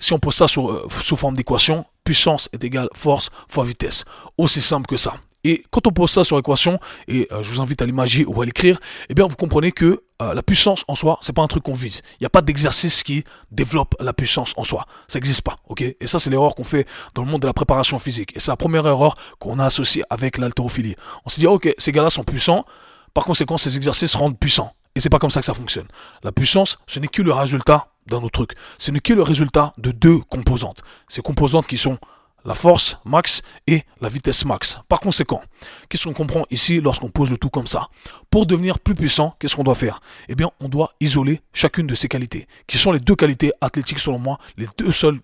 Si 0.00 0.12
on 0.12 0.18
pose 0.18 0.34
ça 0.34 0.48
sous 0.48 1.16
forme 1.16 1.36
d'équation, 1.36 1.84
puissance 2.08 2.48
est 2.54 2.64
égale 2.64 2.88
force 2.94 3.28
fois 3.48 3.64
vitesse. 3.64 4.06
Aussi 4.38 4.62
simple 4.62 4.86
que 4.86 4.96
ça. 4.96 5.16
Et 5.44 5.62
quand 5.70 5.86
on 5.86 5.90
pose 5.90 6.10
ça 6.10 6.24
sur 6.24 6.36
l'équation, 6.36 6.80
et 7.06 7.28
euh, 7.32 7.42
je 7.42 7.52
vous 7.52 7.60
invite 7.60 7.82
à 7.82 7.84
l'imaginer 7.84 8.24
ou 8.24 8.40
à 8.40 8.46
l'écrire, 8.46 8.80
eh 9.10 9.14
bien 9.14 9.26
vous 9.26 9.36
comprenez 9.36 9.72
que 9.72 10.02
euh, 10.22 10.32
la 10.32 10.42
puissance 10.42 10.86
en 10.88 10.94
soi, 10.94 11.18
c'est 11.20 11.34
pas 11.34 11.42
un 11.42 11.48
truc 11.48 11.64
qu'on 11.64 11.74
vise. 11.74 12.00
Il 12.12 12.22
n'y 12.22 12.26
a 12.26 12.30
pas 12.30 12.40
d'exercice 12.40 13.02
qui 13.02 13.24
développe 13.50 13.94
la 14.00 14.14
puissance 14.14 14.54
en 14.56 14.64
soi. 14.64 14.86
Ça 15.06 15.18
n'existe 15.18 15.42
pas, 15.42 15.56
Et 15.78 16.06
ça, 16.06 16.18
c'est 16.18 16.30
l'erreur 16.30 16.54
qu'on 16.54 16.64
fait 16.64 16.86
dans 17.14 17.24
le 17.24 17.30
monde 17.30 17.42
de 17.42 17.46
la 17.46 17.52
préparation 17.52 17.98
physique. 17.98 18.34
Et 18.34 18.40
c'est 18.40 18.50
la 18.50 18.56
première 18.56 18.86
erreur 18.86 19.14
qu'on 19.38 19.58
a 19.58 19.66
associée 19.66 20.02
avec 20.08 20.38
l'haltérophilie. 20.38 20.96
On 21.26 21.28
se 21.28 21.38
dit, 21.38 21.46
ok, 21.46 21.74
ces 21.76 21.92
gars-là 21.92 22.08
sont 22.08 22.24
puissants, 22.24 22.64
par 23.12 23.26
conséquent, 23.26 23.58
ces 23.58 23.76
exercices 23.76 24.14
rendent 24.14 24.38
puissants. 24.38 24.72
Et 24.96 25.00
c'est 25.00 25.10
pas 25.10 25.18
comme 25.18 25.30
ça 25.30 25.40
que 25.40 25.46
ça 25.46 25.54
fonctionne. 25.54 25.88
La 26.22 26.32
puissance, 26.32 26.78
ce 26.86 27.00
n'est 27.00 27.08
que 27.08 27.20
le 27.20 27.32
résultat 27.34 27.88
dans 28.08 28.20
nos 28.20 28.30
trucs. 28.30 28.52
Ce 28.78 28.90
n'est 28.90 29.00
que 29.00 29.12
le 29.12 29.22
résultat 29.22 29.72
de 29.78 29.90
deux 29.90 30.18
composantes. 30.18 30.82
Ces 31.08 31.22
composantes 31.22 31.66
qui 31.66 31.78
sont 31.78 31.98
la 32.44 32.54
force 32.54 32.98
max 33.04 33.42
et 33.66 33.84
la 34.00 34.08
vitesse 34.08 34.44
max. 34.44 34.78
Par 34.88 35.00
conséquent, 35.00 35.42
qu'est-ce 35.88 36.04
qu'on 36.04 36.14
comprend 36.14 36.44
ici 36.50 36.80
lorsqu'on 36.80 37.10
pose 37.10 37.30
le 37.30 37.36
tout 37.36 37.50
comme 37.50 37.66
ça? 37.66 37.88
Pour 38.30 38.46
devenir 38.46 38.78
plus 38.78 38.94
puissant, 38.94 39.34
qu'est-ce 39.38 39.56
qu'on 39.56 39.64
doit 39.64 39.74
faire? 39.74 40.00
Eh 40.28 40.34
bien, 40.34 40.50
on 40.60 40.68
doit 40.68 40.94
isoler 41.00 41.42
chacune 41.52 41.86
de 41.86 41.94
ces 41.94 42.08
qualités, 42.08 42.46
qui 42.66 42.78
sont 42.78 42.92
les 42.92 43.00
deux 43.00 43.16
qualités 43.16 43.52
athlétiques 43.60 43.98
selon 43.98 44.18
moi, 44.18 44.38
les 44.56 44.68
deux 44.78 44.92
seules, 44.92 45.20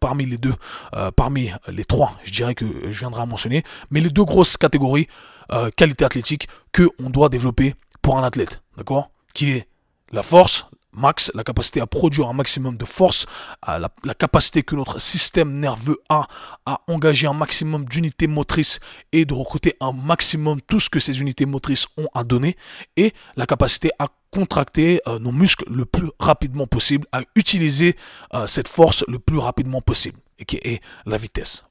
parmi 0.00 0.26
les 0.26 0.38
deux, 0.38 0.54
euh, 0.94 1.10
parmi 1.10 1.50
les 1.68 1.84
trois, 1.84 2.18
je 2.24 2.32
dirais 2.32 2.54
que 2.54 2.90
je 2.90 2.98
viendrai 2.98 3.22
à 3.22 3.26
mentionner, 3.26 3.62
mais 3.90 4.00
les 4.00 4.10
deux 4.10 4.24
grosses 4.24 4.56
catégories 4.56 5.06
euh, 5.52 5.70
qualités 5.70 6.04
athlétiques 6.04 6.48
que 6.72 6.90
on 6.98 7.10
doit 7.10 7.28
développer 7.28 7.74
pour 8.02 8.18
un 8.18 8.24
athlète, 8.24 8.62
d'accord? 8.76 9.10
Qui 9.32 9.52
est 9.52 9.68
la 10.12 10.22
force, 10.22 10.66
max, 10.94 11.30
la 11.34 11.44
capacité 11.44 11.80
à 11.80 11.86
produire 11.86 12.28
un 12.28 12.32
maximum 12.32 12.76
de 12.76 12.84
force, 12.84 13.26
la, 13.66 13.90
la, 14.04 14.14
capacité 14.14 14.62
que 14.62 14.74
notre 14.74 15.00
système 15.00 15.58
nerveux 15.58 16.00
a 16.08 16.28
à 16.66 16.80
engager 16.86 17.26
un 17.26 17.32
maximum 17.32 17.84
d'unités 17.84 18.26
motrices 18.26 18.80
et 19.12 19.24
de 19.24 19.34
recruter 19.34 19.76
un 19.80 19.92
maximum 19.92 20.60
tout 20.60 20.80
ce 20.80 20.88
que 20.88 21.00
ces 21.00 21.20
unités 21.20 21.46
motrices 21.46 21.86
ont 21.96 22.08
à 22.14 22.24
donner, 22.24 22.56
et 22.96 23.12
la 23.36 23.46
capacité 23.46 23.90
à 23.98 24.08
contracter 24.30 25.00
euh, 25.06 25.18
nos 25.18 25.32
muscles 25.32 25.64
le 25.70 25.84
plus 25.84 26.10
rapidement 26.18 26.66
possible, 26.66 27.06
à 27.12 27.22
utiliser 27.36 27.96
euh, 28.34 28.46
cette 28.46 28.68
force 28.68 29.04
le 29.06 29.18
plus 29.18 29.38
rapidement 29.38 29.80
possible, 29.80 30.18
et 30.38 30.44
qui 30.44 30.56
est 30.56 30.80
la 31.06 31.16
vitesse. 31.16 31.64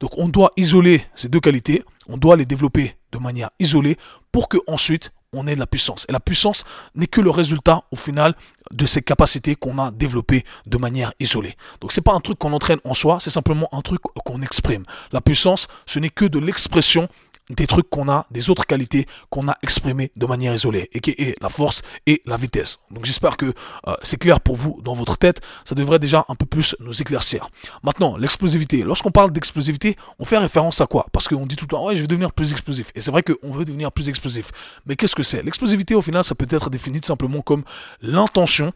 Donc 0.00 0.16
on 0.18 0.28
doit 0.28 0.52
isoler 0.56 1.04
ces 1.14 1.28
deux 1.28 1.40
qualités, 1.40 1.84
on 2.06 2.16
doit 2.16 2.36
les 2.36 2.46
développer 2.46 2.96
de 3.12 3.18
manière 3.18 3.50
isolée 3.58 3.96
pour 4.30 4.48
que 4.48 4.58
ensuite 4.66 5.12
on 5.34 5.46
ait 5.46 5.54
de 5.54 5.60
la 5.60 5.66
puissance. 5.66 6.06
Et 6.08 6.12
la 6.12 6.20
puissance 6.20 6.64
n'est 6.94 7.06
que 7.06 7.20
le 7.20 7.30
résultat, 7.30 7.82
au 7.90 7.96
final, 7.96 8.34
de 8.70 8.86
ces 8.86 9.02
capacités 9.02 9.54
qu'on 9.54 9.78
a 9.78 9.90
développées 9.90 10.44
de 10.66 10.76
manière 10.78 11.12
isolée. 11.20 11.56
Donc 11.80 11.92
c'est 11.92 12.00
pas 12.00 12.12
un 12.12 12.20
truc 12.20 12.38
qu'on 12.38 12.52
entraîne 12.52 12.78
en 12.84 12.94
soi, 12.94 13.18
c'est 13.20 13.30
simplement 13.30 13.68
un 13.72 13.82
truc 13.82 14.00
qu'on 14.00 14.42
exprime. 14.42 14.84
La 15.12 15.20
puissance, 15.20 15.68
ce 15.86 15.98
n'est 15.98 16.10
que 16.10 16.24
de 16.24 16.38
l'expression 16.38 17.08
des 17.50 17.66
trucs 17.66 17.90
qu'on 17.90 18.08
a, 18.08 18.26
des 18.30 18.48
autres 18.50 18.66
qualités 18.66 19.06
qu'on 19.30 19.48
a 19.48 19.56
exprimées 19.62 20.10
de 20.16 20.26
manière 20.26 20.54
isolée, 20.54 20.88
et 20.92 21.00
qui 21.00 21.10
est 21.10 21.34
la 21.42 21.48
force 21.48 21.82
et 22.06 22.22
la 22.24 22.36
vitesse. 22.36 22.78
Donc 22.90 23.04
j'espère 23.04 23.36
que 23.36 23.52
euh, 23.86 23.94
c'est 24.02 24.16
clair 24.18 24.40
pour 24.40 24.56
vous 24.56 24.80
dans 24.82 24.94
votre 24.94 25.18
tête, 25.18 25.40
ça 25.64 25.74
devrait 25.74 25.98
déjà 25.98 26.24
un 26.28 26.34
peu 26.34 26.46
plus 26.46 26.74
nous 26.80 27.00
éclaircir. 27.02 27.50
Maintenant, 27.82 28.16
l'explosivité. 28.16 28.82
Lorsqu'on 28.82 29.10
parle 29.10 29.32
d'explosivité, 29.32 29.96
on 30.18 30.24
fait 30.24 30.38
référence 30.38 30.80
à 30.80 30.86
quoi? 30.86 31.06
Parce 31.12 31.28
qu'on 31.28 31.46
dit 31.46 31.56
tout 31.56 31.66
le 31.66 31.70
temps, 31.70 31.84
ouais, 31.86 31.96
je 31.96 32.00
vais 32.00 32.06
devenir 32.06 32.32
plus 32.32 32.52
explosif. 32.52 32.90
Et 32.94 33.00
c'est 33.00 33.10
vrai 33.10 33.22
qu'on 33.22 33.50
veut 33.50 33.64
devenir 33.64 33.92
plus 33.92 34.08
explosif. 34.08 34.50
Mais 34.86 34.96
qu'est-ce 34.96 35.14
que 35.14 35.22
c'est? 35.22 35.42
L'explosivité, 35.42 35.94
au 35.94 36.02
final, 36.02 36.24
ça 36.24 36.34
peut 36.34 36.46
être 36.48 36.70
défini 36.70 37.00
simplement 37.02 37.42
comme 37.42 37.64
l'intention 38.00 38.72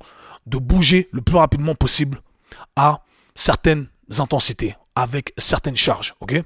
de 0.47 0.59
bouger 0.59 1.09
le 1.13 1.23
plus 1.23 1.37
rapidement 1.37 1.75
possible 1.75 2.21
à 2.77 3.03
certaines 3.35 3.87
intensités, 4.19 4.75
avec 4.95 5.33
certaines 5.39 5.77
charges, 5.77 6.15
ok? 6.21 6.43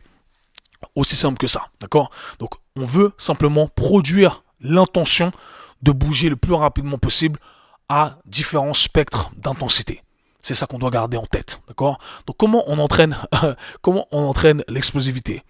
Aussi 0.94 1.16
simple 1.16 1.38
que 1.38 1.46
ça, 1.46 1.66
d'accord? 1.80 2.10
Donc 2.38 2.54
on 2.76 2.84
veut 2.84 3.12
simplement 3.18 3.68
produire 3.68 4.42
l'intention 4.60 5.32
de 5.82 5.92
bouger 5.92 6.28
le 6.28 6.36
plus 6.36 6.54
rapidement 6.54 6.98
possible 6.98 7.38
à 7.88 8.18
différents 8.26 8.74
spectres 8.74 9.30
d'intensité. 9.36 10.02
C'est 10.42 10.54
ça 10.54 10.66
qu'on 10.66 10.78
doit 10.78 10.90
garder 10.90 11.16
en 11.16 11.26
tête, 11.26 11.60
d'accord? 11.68 11.98
Donc 12.26 12.36
comment 12.36 12.64
on 12.66 12.78
entraîne 12.78 13.16
comment 13.82 14.06
on 14.10 14.22
entraîne 14.24 14.64
l'explosivité? 14.68 15.42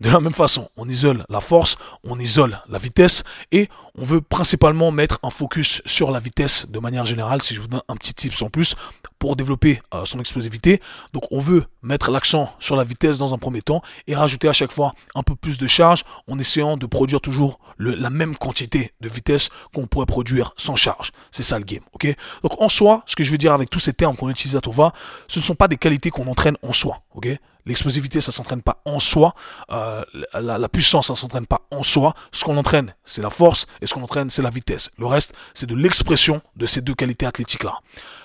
De 0.00 0.08
la 0.08 0.20
même 0.20 0.32
façon, 0.32 0.70
on 0.76 0.88
isole 0.88 1.24
la 1.28 1.40
force, 1.40 1.76
on 2.04 2.18
isole 2.18 2.58
la 2.68 2.78
vitesse 2.78 3.22
et 3.52 3.68
on 3.96 4.04
veut 4.04 4.22
principalement 4.22 4.90
mettre 4.92 5.18
un 5.22 5.28
focus 5.28 5.82
sur 5.84 6.10
la 6.10 6.20
vitesse 6.20 6.66
de 6.70 6.78
manière 6.78 7.04
générale. 7.04 7.42
Si 7.42 7.54
je 7.54 7.60
vous 7.60 7.68
donne 7.68 7.82
un 7.86 7.96
petit 7.96 8.14
tip 8.14 8.32
en 8.40 8.48
plus 8.48 8.76
pour 9.18 9.36
développer 9.36 9.82
euh, 9.92 10.06
son 10.06 10.18
explosivité, 10.18 10.80
donc 11.12 11.24
on 11.30 11.38
veut 11.38 11.64
mettre 11.82 12.10
l'accent 12.10 12.50
sur 12.60 12.76
la 12.76 12.84
vitesse 12.84 13.18
dans 13.18 13.34
un 13.34 13.38
premier 13.38 13.60
temps 13.60 13.82
et 14.06 14.14
rajouter 14.14 14.48
à 14.48 14.54
chaque 14.54 14.72
fois 14.72 14.94
un 15.14 15.22
peu 15.22 15.34
plus 15.36 15.58
de 15.58 15.66
charge 15.66 16.04
en 16.28 16.38
essayant 16.38 16.78
de 16.78 16.86
produire 16.86 17.20
toujours 17.20 17.60
la 17.78 18.10
même 18.10 18.36
quantité 18.36 18.92
de 19.00 19.08
vitesse 19.08 19.50
qu'on 19.74 19.86
pourrait 19.86 20.06
produire 20.06 20.52
sans 20.56 20.76
charge. 20.76 21.12
C'est 21.30 21.42
ça 21.42 21.58
le 21.58 21.64
game, 21.64 21.82
ok? 21.92 22.14
Donc 22.42 22.60
en 22.60 22.68
soi, 22.68 23.02
ce 23.06 23.16
que 23.16 23.24
je 23.24 23.30
veux 23.30 23.38
dire 23.38 23.52
avec 23.52 23.70
tous 23.70 23.80
ces 23.80 23.92
termes 23.92 24.16
qu'on 24.16 24.28
utilise 24.28 24.56
à 24.56 24.60
tout 24.60 24.72
va, 24.72 24.92
ce 25.28 25.38
ne 25.38 25.44
sont 25.44 25.54
pas 25.54 25.68
des 25.68 25.76
qualités 25.76 26.10
qu'on 26.10 26.26
entraîne 26.26 26.56
en 26.62 26.72
soi, 26.72 27.02
ok? 27.14 27.38
L'explosivité, 27.66 28.20
ça 28.20 28.32
s'entraîne 28.32 28.62
pas 28.62 28.80
en 28.84 29.00
soi. 29.00 29.34
Euh, 29.70 30.04
la, 30.34 30.68
puissance, 30.68 31.08
ça 31.08 31.14
s'entraîne 31.14 31.46
pas 31.46 31.62
en 31.70 31.82
soi. 31.82 32.14
Ce 32.32 32.44
qu'on 32.44 32.56
entraîne, 32.56 32.94
c'est 33.04 33.22
la 33.22 33.30
force, 33.30 33.66
et 33.80 33.86
ce 33.86 33.94
qu'on 33.94 34.02
entraîne, 34.02 34.30
c'est 34.30 34.42
la 34.42 34.50
vitesse. 34.50 34.90
Le 34.98 35.06
reste, 35.06 35.34
c'est 35.54 35.66
de 35.66 35.74
l'expression 35.74 36.40
de 36.56 36.66
ces 36.66 36.80
deux 36.80 36.94
qualités 36.94 37.26
athlétiques-là. 37.26 37.80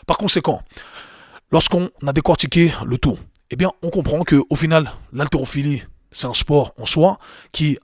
Par 0.07 0.17
conséquent, 0.17 0.61
lorsqu'on 1.51 1.89
a 2.05 2.13
décortiqué 2.13 2.73
le 2.85 2.97
tout, 2.97 3.17
eh 3.51 3.55
bien, 3.55 3.71
on 3.81 3.89
comprend 3.89 4.23
que 4.23 4.41
au 4.49 4.55
final, 4.55 4.91
l'haltérophilie, 5.13 5.83
c'est 6.11 6.27
un 6.27 6.33
sport 6.33 6.73
en 6.77 6.85
soi 6.85 7.19
qui 7.51 7.77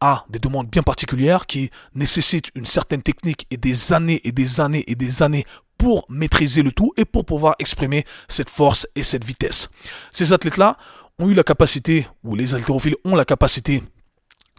a 0.00 0.24
des 0.28 0.38
demandes 0.38 0.68
bien 0.68 0.82
particulières, 0.82 1.46
qui 1.46 1.70
nécessitent 1.94 2.50
une 2.54 2.66
certaine 2.66 3.02
technique 3.02 3.46
et 3.50 3.56
des 3.56 3.92
années 3.92 4.20
et 4.24 4.32
des 4.32 4.60
années 4.60 4.84
et 4.86 4.94
des 4.94 5.22
années 5.22 5.44
pour 5.78 6.04
maîtriser 6.08 6.62
le 6.62 6.72
tout 6.72 6.92
et 6.96 7.04
pour 7.04 7.24
pouvoir 7.24 7.54
exprimer 7.58 8.04
cette 8.26 8.50
force 8.50 8.86
et 8.94 9.02
cette 9.02 9.24
vitesse. 9.24 9.70
Ces 10.10 10.32
athlètes-là 10.32 10.76
ont 11.18 11.28
eu 11.28 11.34
la 11.34 11.44
capacité, 11.44 12.06
ou 12.24 12.34
les 12.34 12.54
haltérophiles 12.54 12.96
ont 13.04 13.16
la 13.16 13.24
capacité 13.24 13.82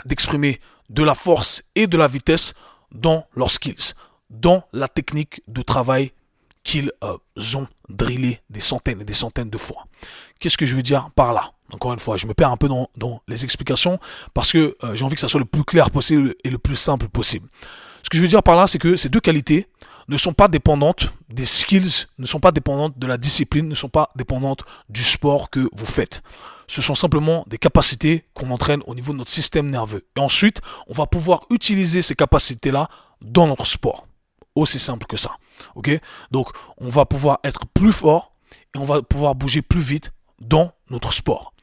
d'exprimer 0.06 0.60
de 0.90 1.04
la 1.04 1.16
force 1.16 1.64
et 1.76 1.88
de 1.88 1.98
la 1.98 2.08
vitesse 2.08 2.54
dans 2.92 3.26
leurs 3.36 3.52
skills, 3.52 3.94
dans 4.30 4.64
la 4.74 4.88
technique 4.88 5.42
de 5.48 5.62
travail 5.62 6.12
qu'ils 6.64 6.92
euh, 7.04 7.18
ont 7.56 7.68
drillé 7.88 8.42
des 8.50 8.60
centaines 8.60 9.02
et 9.02 9.06
des 9.06 9.14
centaines 9.14 9.50
de 9.50 9.58
fois. 9.58 9.88
Qu'est-ce 10.40 10.58
que 10.58 10.66
je 10.66 10.76
veux 10.76 10.84
dire 10.84 11.10
par 11.16 11.34
là? 11.34 11.52
Encore 11.74 11.94
une 11.94 12.00
fois, 12.00 12.18
je 12.18 12.26
me 12.26 12.34
perds 12.34 12.52
un 12.52 12.58
peu 12.58 12.68
dans, 12.68 13.22
les 13.28 13.44
explications 13.44 14.00
parce 14.34 14.52
que 14.52 14.76
euh, 14.84 14.96
j'ai 14.96 15.06
envie 15.06 15.16
que 15.16 15.22
ça 15.22 15.28
soit 15.28 15.40
le 15.40 15.46
plus 15.46 15.64
clair 15.64 15.92
possible 15.92 16.36
et 16.44 16.50
le 16.50 16.58
plus 16.58 16.76
simple 16.76 17.08
possible. 17.08 17.48
Ce 18.04 18.10
que 18.10 18.18
je 18.18 18.22
veux 18.22 18.28
dire 18.28 18.44
par 18.44 18.56
là, 18.56 18.68
c'est 18.68 18.80
que 18.80 18.96
ces 18.96 19.10
deux 19.10 19.20
qualités 19.20 19.68
ne 20.10 20.18
sont 20.18 20.34
pas 20.34 20.48
dépendantes 20.48 21.14
des 21.30 21.46
skills, 21.46 22.08
ne 22.18 22.26
sont 22.26 22.40
pas 22.40 22.52
dépendantes 22.52 22.98
de 22.98 23.06
la 23.08 23.18
discipline, 23.18 23.68
ne 23.68 23.76
sont 23.76 23.90
pas 23.90 24.10
dépendantes 24.16 24.66
du 24.90 25.04
sport 25.04 25.52
que 25.52 25.70
vous 25.72 25.86
faites. 25.86 26.24
Ce 26.68 26.82
sont 26.82 26.96
simplement 26.96 27.46
des 27.48 27.60
capacités 27.60 28.26
qu'on 28.34 28.50
entraîne 28.50 28.82
au 28.88 28.96
niveau 28.96 29.14
de 29.14 29.20
notre 29.20 29.30
système 29.30 29.70
nerveux. 29.70 30.06
Et 30.18 30.20
ensuite, 30.20 30.62
on 30.88 30.94
va 30.94 31.06
pouvoir 31.06 31.46
utiliser 31.52 32.02
ces 32.02 32.16
capacités-là 32.16 32.90
dans 33.22 33.48
notre 33.48 33.66
sport. 33.66 34.08
Aussi 34.56 34.80
simple 34.80 35.06
que 35.06 35.18
ça. 35.18 35.38
Ok? 35.76 35.92
Donc, 36.32 36.50
on 36.78 36.90
va 36.90 37.06
pouvoir 37.06 37.40
être 37.44 37.66
plus 37.68 37.94
fort 37.94 38.32
et 38.76 38.80
on 38.80 38.86
va 38.86 39.02
pouvoir 39.04 39.36
bouger 39.36 39.62
plus 39.62 39.82
vite 39.82 40.12
dans 40.42 40.72
notre 40.90 41.14
sport. 41.14 41.54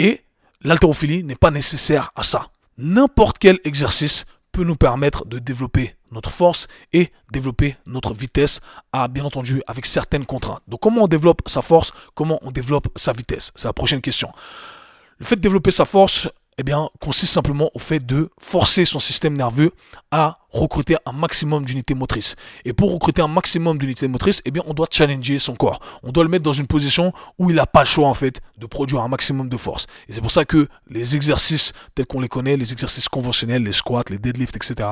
Et 0.00 0.24
l'haltérophilie 0.62 1.22
n'est 1.22 1.36
pas 1.36 1.52
nécessaire 1.52 2.10
à 2.16 2.24
ça. 2.24 2.48
N'importe 2.78 3.38
quel 3.38 3.60
exercice 3.64 4.26
peut 4.50 4.64
nous 4.64 4.76
permettre 4.76 5.24
de 5.26 5.38
développer 5.38 5.94
notre 6.14 6.30
force 6.30 6.68
et 6.92 7.10
développer 7.30 7.76
notre 7.86 8.14
vitesse, 8.14 8.60
à, 8.92 9.08
bien 9.08 9.24
entendu, 9.24 9.62
avec 9.66 9.84
certaines 9.84 10.24
contraintes. 10.24 10.62
Donc, 10.68 10.80
comment 10.80 11.04
on 11.04 11.08
développe 11.08 11.42
sa 11.46 11.60
force? 11.60 11.92
Comment 12.14 12.38
on 12.42 12.50
développe 12.50 12.88
sa 12.96 13.12
vitesse? 13.12 13.52
C'est 13.54 13.68
la 13.68 13.72
prochaine 13.72 14.00
question. 14.00 14.30
Le 15.18 15.26
fait 15.26 15.36
de 15.36 15.40
développer 15.40 15.70
sa 15.70 15.84
force, 15.84 16.28
eh 16.58 16.62
bien, 16.62 16.88
consiste 17.00 17.32
simplement 17.32 17.70
au 17.74 17.78
fait 17.78 18.00
de 18.00 18.30
forcer 18.40 18.84
son 18.84 19.00
système 19.00 19.36
nerveux 19.36 19.72
à 20.10 20.36
recruter 20.50 20.96
un 21.04 21.12
maximum 21.12 21.64
d'unités 21.64 21.94
motrices. 21.94 22.36
Et 22.64 22.72
pour 22.72 22.92
recruter 22.92 23.22
un 23.22 23.28
maximum 23.28 23.78
d'unités 23.78 24.06
motrices, 24.06 24.40
eh 24.44 24.50
bien, 24.50 24.62
on 24.66 24.74
doit 24.74 24.86
challenger 24.90 25.38
son 25.38 25.54
corps. 25.56 25.80
On 26.02 26.12
doit 26.12 26.22
le 26.22 26.30
mettre 26.30 26.44
dans 26.44 26.52
une 26.52 26.66
position 26.66 27.12
où 27.38 27.50
il 27.50 27.56
n'a 27.56 27.66
pas 27.66 27.80
le 27.80 27.86
choix, 27.86 28.08
en 28.08 28.14
fait, 28.14 28.40
de 28.58 28.66
produire 28.66 29.02
un 29.02 29.08
maximum 29.08 29.48
de 29.48 29.56
force. 29.56 29.86
Et 30.08 30.12
c'est 30.12 30.20
pour 30.20 30.30
ça 30.30 30.44
que 30.44 30.68
les 30.88 31.16
exercices 31.16 31.72
tels 31.94 32.06
qu'on 32.06 32.20
les 32.20 32.28
connaît, 32.28 32.56
les 32.56 32.72
exercices 32.72 33.08
conventionnels, 33.08 33.64
les 33.64 33.72
squats, 33.72 34.04
les 34.10 34.18
deadlifts, 34.18 34.56
etc., 34.56 34.88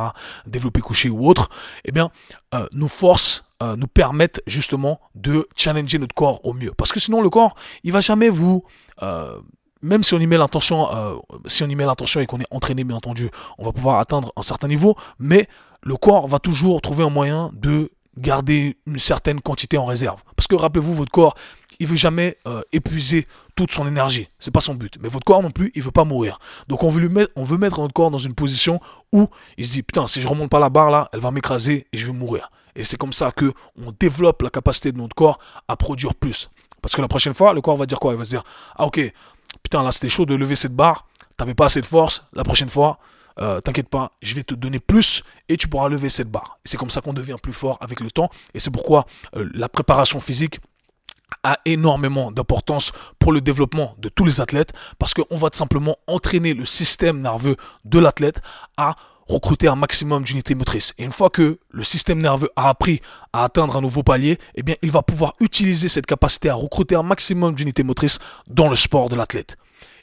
développés 0.47 0.81
couché 0.81 1.09
ou 1.09 1.29
autres, 1.29 1.49
eh 1.85 1.93
bien, 1.93 2.11
euh, 2.55 2.67
nous 2.73 2.89
forcent 2.89 3.45
euh, 3.63 3.77
nous 3.77 3.87
permettent 3.87 4.43
justement 4.49 5.01
de 5.15 5.47
challenger 5.55 5.99
notre 5.99 6.17
corps 6.17 6.45
au 6.45 6.53
mieux. 6.53 6.73
Parce 6.77 6.91
que 6.91 6.99
sinon, 6.99 7.23
le 7.23 7.31
corps, 7.31 7.55
il 7.85 7.93
va 7.93 8.01
jamais 8.01 8.29
vous, 8.29 8.65
euh, 9.03 9.39
même 9.83 10.05
si 10.05 10.15
on 10.15 10.19
y 10.19 10.27
met 10.27 10.39
l'intention, 10.39 10.95
euh, 10.95 11.17
si 11.47 11.63
on 11.63 11.69
y 11.69 11.75
met 11.75 11.85
l'intention 11.85 12.21
et 12.21 12.27
qu'on 12.27 12.41
est 12.41 12.47
entraîné, 12.51 12.85
bien 12.85 12.97
entendu, 12.97 13.31
on 13.59 13.65
va 13.65 13.73
pouvoir 13.73 13.99
atteindre 13.99 14.33
un 14.37 14.43
certain 14.43 14.69
niveau, 14.69 14.97
mais 15.19 15.49
le 15.83 15.97
corps 15.97 16.29
va 16.29 16.39
toujours 16.39 16.81
trouver 16.81 17.05
un 17.05 17.11
moyen 17.11 17.51
de 17.53 17.91
garder 18.17 18.77
une 18.87 18.99
certaine 18.99 19.41
quantité 19.41 19.79
en 19.79 19.87
réserve. 19.87 20.23
Parce 20.37 20.47
que 20.47 20.55
rappelez-vous, 20.55 20.95
votre 20.95 21.11
corps, 21.11 21.35
il 21.79 21.87
veut 21.87 21.97
jamais 21.97 22.39
euh, 22.47 22.63
épuiser 22.73 23.27
toute 23.57 23.73
son 23.73 23.87
énergie. 23.87 24.29
C'est 24.39 24.51
pas 24.51 24.61
son 24.61 24.75
but. 24.75 24.99
Mais 25.01 25.09
votre 25.09 25.25
corps 25.25 25.43
non 25.43 25.51
plus, 25.51 25.73
il 25.75 25.83
veut 25.83 25.91
pas 25.91 26.05
mourir. 26.05 26.39
Donc 26.69 26.83
on 26.83 26.89
veut, 26.89 27.01
lui 27.01 27.09
mettre, 27.09 27.33
on 27.37 27.45
veut 27.45 27.59
mettre 27.59 27.81
notre 27.81 27.95
corps 27.95 28.11
dans 28.11 28.19
une 28.19 28.35
position 28.35 28.81
où 29.13 29.29
il 29.57 29.67
se 29.67 29.73
dit 29.73 29.83
putain, 29.83 30.07
si 30.07 30.21
je 30.21 30.29
remonte 30.29 30.51
pas 30.51 30.61
la 30.61 30.69
barre 30.69 30.91
là, 30.91 31.09
elle 31.13 31.21
va 31.21 31.31
m'écraser 31.31 31.87
et 31.93 31.99
je 31.99 32.07
vais 32.07 32.13
mourir. 32.13 32.51
Et 32.75 32.85
c'est 32.85 32.97
comme 32.97 33.13
ça 33.13 33.33
que 33.33 33.53
on 33.77 33.93
développe 33.99 34.43
la 34.43 34.51
capacité 34.51 34.93
de 34.93 34.99
notre 34.99 35.15
corps 35.15 35.39
à 35.69 35.77
produire 35.77 36.15
plus. 36.15 36.51
Parce 36.81 36.97
que 36.97 37.01
la 37.01 37.09
prochaine 37.09 37.35
fois, 37.35 37.53
le 37.53 37.61
corps 37.61 37.77
va 37.77 37.87
dire 37.87 38.01
quoi? 38.01 38.13
Il 38.13 38.19
va 38.19 38.25
se 38.25 38.31
dire 38.31 38.45
ah 38.77 38.87
ok, 38.87 39.01
putain, 39.63 39.83
là 39.83 39.93
c'était 39.93 40.09
chaud 40.09 40.27
de 40.27 40.35
lever 40.35 40.55
cette 40.55 40.75
barre, 40.75 41.07
t'avais 41.37 41.55
pas 41.55 41.67
assez 41.67 41.81
de 41.81 41.87
force, 41.87 42.25
la 42.33 42.45
prochaine 42.45 42.71
fois, 42.71 42.99
euh, 43.41 43.61
t'inquiète 43.61 43.89
pas, 43.89 44.13
je 44.21 44.35
vais 44.35 44.43
te 44.43 44.55
donner 44.55 44.79
plus 44.79 45.23
et 45.49 45.57
tu 45.57 45.69
pourras 45.69 45.89
lever 45.89 46.11
cette 46.11 46.31
barre. 46.31 46.59
C'est 46.65 46.77
comme 46.77 46.91
ça 46.91 47.01
qu'on 47.01 47.13
devient 47.15 47.37
plus 47.43 47.53
fort 47.53 47.79
avec 47.81 48.01
le 48.01 48.11
temps. 48.11 48.31
Et 48.55 48.61
c'est 48.61 48.71
pourquoi 48.71 49.07
euh, 49.37 49.49
la 49.55 49.69
préparation 49.69 50.21
physique 50.21 50.61
a 51.43 51.59
énormément 51.65 52.31
d'importance 52.31 52.93
pour 53.19 53.33
le 53.33 53.41
développement 53.41 53.95
de 53.99 54.11
tous 54.11 54.25
les 54.25 54.41
athlètes 54.41 54.73
parce 54.99 55.15
qu'on 55.15 55.37
va 55.37 55.49
tout 55.49 55.57
simplement 55.57 55.97
entraîner 56.07 56.53
le 56.53 56.67
système 56.67 57.23
nerveux 57.23 57.57
de 57.87 57.99
l'athlète 57.99 58.43
à 58.77 58.97
recruter 59.33 59.69
un 59.69 59.77
maximum 59.77 60.23
d'unités 60.23 60.55
motrices. 60.55 60.95
Et 60.99 61.05
une 61.05 61.13
fois 61.13 61.31
que 61.31 61.59
le 61.71 61.85
système 61.85 62.21
nerveux 62.21 62.51
a 62.57 62.69
appris 62.69 63.01
à 63.33 63.45
atteindre 63.45 63.77
un 63.77 63.81
nouveau 63.81 64.03
palier, 64.03 64.39
eh 64.55 64.63
bien, 64.63 64.77
il 64.83 64.91
va 64.91 65.03
pouvoir 65.03 65.33
utiliser 65.41 65.89
cette 65.89 66.07
capacité 66.07 66.49
à 66.49 66.55
recruter 66.55 66.95
un 66.95 67.03
maximum 67.03 67.55
d'unités 67.55 67.83
motrices 67.83 68.19
dans 68.49 68.69
le 68.69 68.77
sport 68.77 69.09
de 69.09 69.17
l'athlète. 69.17 69.57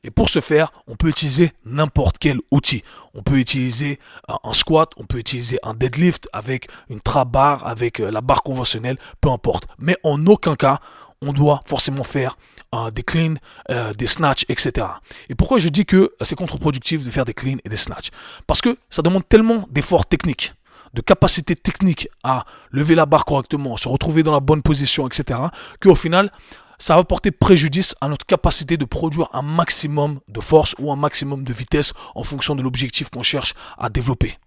Et 0.03 0.11
pour 0.11 0.29
ce 0.29 0.39
faire, 0.39 0.71
on 0.87 0.95
peut 0.95 1.09
utiliser 1.09 1.51
n'importe 1.65 2.17
quel 2.19 2.39
outil. 2.51 2.83
On 3.13 3.21
peut 3.21 3.37
utiliser 3.37 3.99
un 4.27 4.53
squat, 4.53 4.91
on 4.97 5.05
peut 5.05 5.17
utiliser 5.17 5.59
un 5.63 5.73
deadlift 5.73 6.29
avec 6.31 6.69
une 6.89 7.01
trap 7.01 7.29
bar, 7.29 7.67
avec 7.67 7.99
euh, 7.99 8.11
la 8.11 8.21
barre 8.21 8.43
conventionnelle, 8.43 8.97
peu 9.19 9.29
importe. 9.29 9.67
Mais 9.77 9.97
en 10.03 10.25
aucun 10.27 10.55
cas, 10.55 10.79
on 11.21 11.33
doit 11.33 11.63
forcément 11.65 12.03
faire 12.03 12.37
euh, 12.73 12.91
des 12.91 13.03
cleans, 13.03 13.35
euh, 13.71 13.93
des 13.93 14.07
snatchs, 14.07 14.45
etc. 14.49 14.87
Et 15.29 15.35
pourquoi 15.35 15.59
je 15.59 15.69
dis 15.69 15.85
que 15.85 16.13
c'est 16.21 16.35
contre-productif 16.35 17.03
de 17.03 17.11
faire 17.11 17.25
des 17.25 17.33
cleans 17.33 17.57
et 17.63 17.69
des 17.69 17.77
snatchs 17.77 18.09
Parce 18.47 18.61
que 18.61 18.77
ça 18.89 19.01
demande 19.01 19.27
tellement 19.27 19.67
d'efforts 19.69 20.05
techniques 20.05 20.53
de 20.93 21.01
capacité 21.01 21.55
technique 21.55 22.07
à 22.23 22.45
lever 22.71 22.95
la 22.95 23.05
barre 23.05 23.25
correctement, 23.25 23.77
se 23.77 23.87
retrouver 23.87 24.23
dans 24.23 24.31
la 24.31 24.39
bonne 24.39 24.63
position, 24.63 25.07
etc., 25.07 25.39
qu'au 25.79 25.93
final, 25.93 26.31
ça 26.79 26.95
va 26.95 27.03
porter 27.03 27.31
préjudice 27.31 27.95
à 28.01 28.07
notre 28.07 28.25
capacité 28.25 28.77
de 28.77 28.85
produire 28.85 29.27
un 29.33 29.41
maximum 29.41 30.19
de 30.29 30.39
force 30.39 30.75
ou 30.79 30.91
un 30.91 30.95
maximum 30.95 31.43
de 31.43 31.53
vitesse 31.53 31.93
en 32.15 32.23
fonction 32.23 32.55
de 32.55 32.63
l'objectif 32.63 33.09
qu'on 33.09 33.21
cherche 33.21 33.53
à 33.77 33.89
développer. 33.89 34.37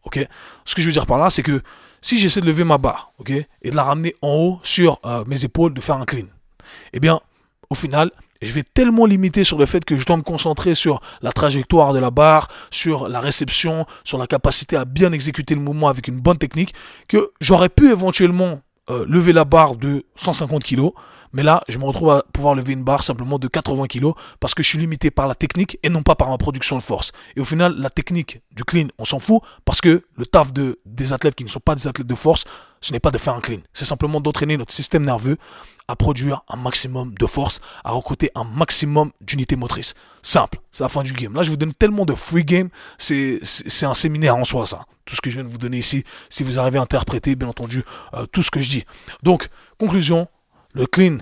Ce 0.64 0.74
que 0.74 0.80
je 0.82 0.86
veux 0.86 0.92
dire 0.92 1.06
par 1.06 1.18
là, 1.18 1.30
c'est 1.30 1.42
que 1.42 1.62
si 2.00 2.18
j'essaie 2.18 2.40
de 2.40 2.46
lever 2.46 2.64
ma 2.64 2.78
barre, 2.78 3.12
ok, 3.18 3.30
et 3.30 3.70
de 3.70 3.76
la 3.76 3.84
ramener 3.84 4.16
en 4.22 4.34
haut 4.34 4.60
sur 4.62 4.98
euh, 5.04 5.24
mes 5.26 5.44
épaules, 5.44 5.74
de 5.74 5.80
faire 5.80 5.96
un 5.96 6.04
clean, 6.04 6.26
eh 6.92 7.00
bien, 7.00 7.20
au 7.70 7.74
final, 7.74 8.10
je 8.42 8.52
vais 8.52 8.64
tellement 8.64 9.06
limiter 9.06 9.44
sur 9.44 9.56
le 9.56 9.66
fait 9.66 9.84
que 9.84 9.96
je 9.96 10.04
dois 10.04 10.16
me 10.16 10.22
concentrer 10.22 10.74
sur 10.74 11.00
la 11.22 11.32
trajectoire 11.32 11.92
de 11.92 11.98
la 11.98 12.10
barre, 12.10 12.48
sur 12.70 13.08
la 13.08 13.20
réception, 13.20 13.86
sur 14.04 14.18
la 14.18 14.26
capacité 14.26 14.76
à 14.76 14.84
bien 14.84 15.12
exécuter 15.12 15.54
le 15.54 15.60
mouvement 15.60 15.88
avec 15.88 16.08
une 16.08 16.20
bonne 16.20 16.38
technique, 16.38 16.74
que 17.08 17.30
j'aurais 17.40 17.68
pu 17.68 17.90
éventuellement 17.90 18.60
euh, 18.90 19.06
lever 19.08 19.32
la 19.32 19.44
barre 19.44 19.76
de 19.76 20.04
150 20.16 20.64
kg, 20.64 20.90
mais 21.32 21.42
là, 21.42 21.62
je 21.68 21.78
me 21.78 21.84
retrouve 21.84 22.10
à 22.10 22.24
pouvoir 22.32 22.54
lever 22.54 22.72
une 22.72 22.84
barre 22.84 23.04
simplement 23.04 23.38
de 23.38 23.48
80 23.48 23.86
kg 23.86 24.12
parce 24.40 24.54
que 24.54 24.62
je 24.62 24.68
suis 24.68 24.78
limité 24.78 25.10
par 25.10 25.28
la 25.28 25.34
technique 25.34 25.78
et 25.82 25.88
non 25.88 26.02
pas 26.02 26.14
par 26.14 26.28
ma 26.28 26.38
production 26.38 26.76
de 26.76 26.82
force. 26.82 27.12
Et 27.36 27.40
au 27.40 27.44
final, 27.44 27.74
la 27.78 27.90
technique 27.90 28.40
du 28.52 28.64
clean, 28.64 28.88
on 28.98 29.04
s'en 29.04 29.18
fout 29.18 29.40
parce 29.64 29.80
que 29.80 30.04
le 30.16 30.26
taf 30.26 30.52
de, 30.52 30.80
des 30.84 31.12
athlètes 31.12 31.34
qui 31.34 31.44
ne 31.44 31.48
sont 31.48 31.60
pas 31.60 31.74
des 31.74 31.86
athlètes 31.86 32.06
de 32.06 32.14
force, 32.14 32.44
ce 32.80 32.92
n'est 32.92 33.00
pas 33.00 33.10
de 33.10 33.18
faire 33.18 33.34
un 33.34 33.40
clean. 33.40 33.60
C'est 33.72 33.84
simplement 33.84 34.20
d'entraîner 34.20 34.56
notre 34.56 34.72
système 34.72 35.04
nerveux 35.04 35.38
à 35.88 35.96
produire 35.96 36.42
un 36.48 36.56
maximum 36.56 37.14
de 37.14 37.26
force, 37.26 37.60
à 37.84 37.92
recruter 37.92 38.30
un 38.34 38.44
maximum 38.44 39.12
d'unités 39.20 39.56
motrices. 39.56 39.94
Simple, 40.22 40.58
c'est 40.70 40.84
la 40.84 40.88
fin 40.88 41.02
du 41.02 41.12
game. 41.12 41.34
Là, 41.34 41.42
je 41.42 41.50
vous 41.50 41.56
donne 41.56 41.74
tellement 41.74 42.04
de 42.04 42.14
free 42.14 42.44
game, 42.44 42.68
c'est 42.98 43.40
un 43.82 43.94
séminaire 43.94 44.36
en 44.36 44.44
soi, 44.44 44.66
ça. 44.66 44.84
Tout 45.04 45.16
ce 45.16 45.20
que 45.20 45.30
je 45.30 45.36
viens 45.36 45.44
de 45.44 45.48
vous 45.48 45.58
donner 45.58 45.78
ici, 45.78 46.04
si 46.28 46.44
vous 46.44 46.58
arrivez 46.60 46.78
à 46.78 46.82
interpréter, 46.82 47.34
bien 47.34 47.48
entendu, 47.48 47.82
euh, 48.14 48.26
tout 48.26 48.42
ce 48.42 48.52
que 48.52 48.60
je 48.60 48.68
dis. 48.68 48.84
Donc, 49.22 49.48
conclusion, 49.78 50.28
le 50.74 50.86
clean 50.86 51.18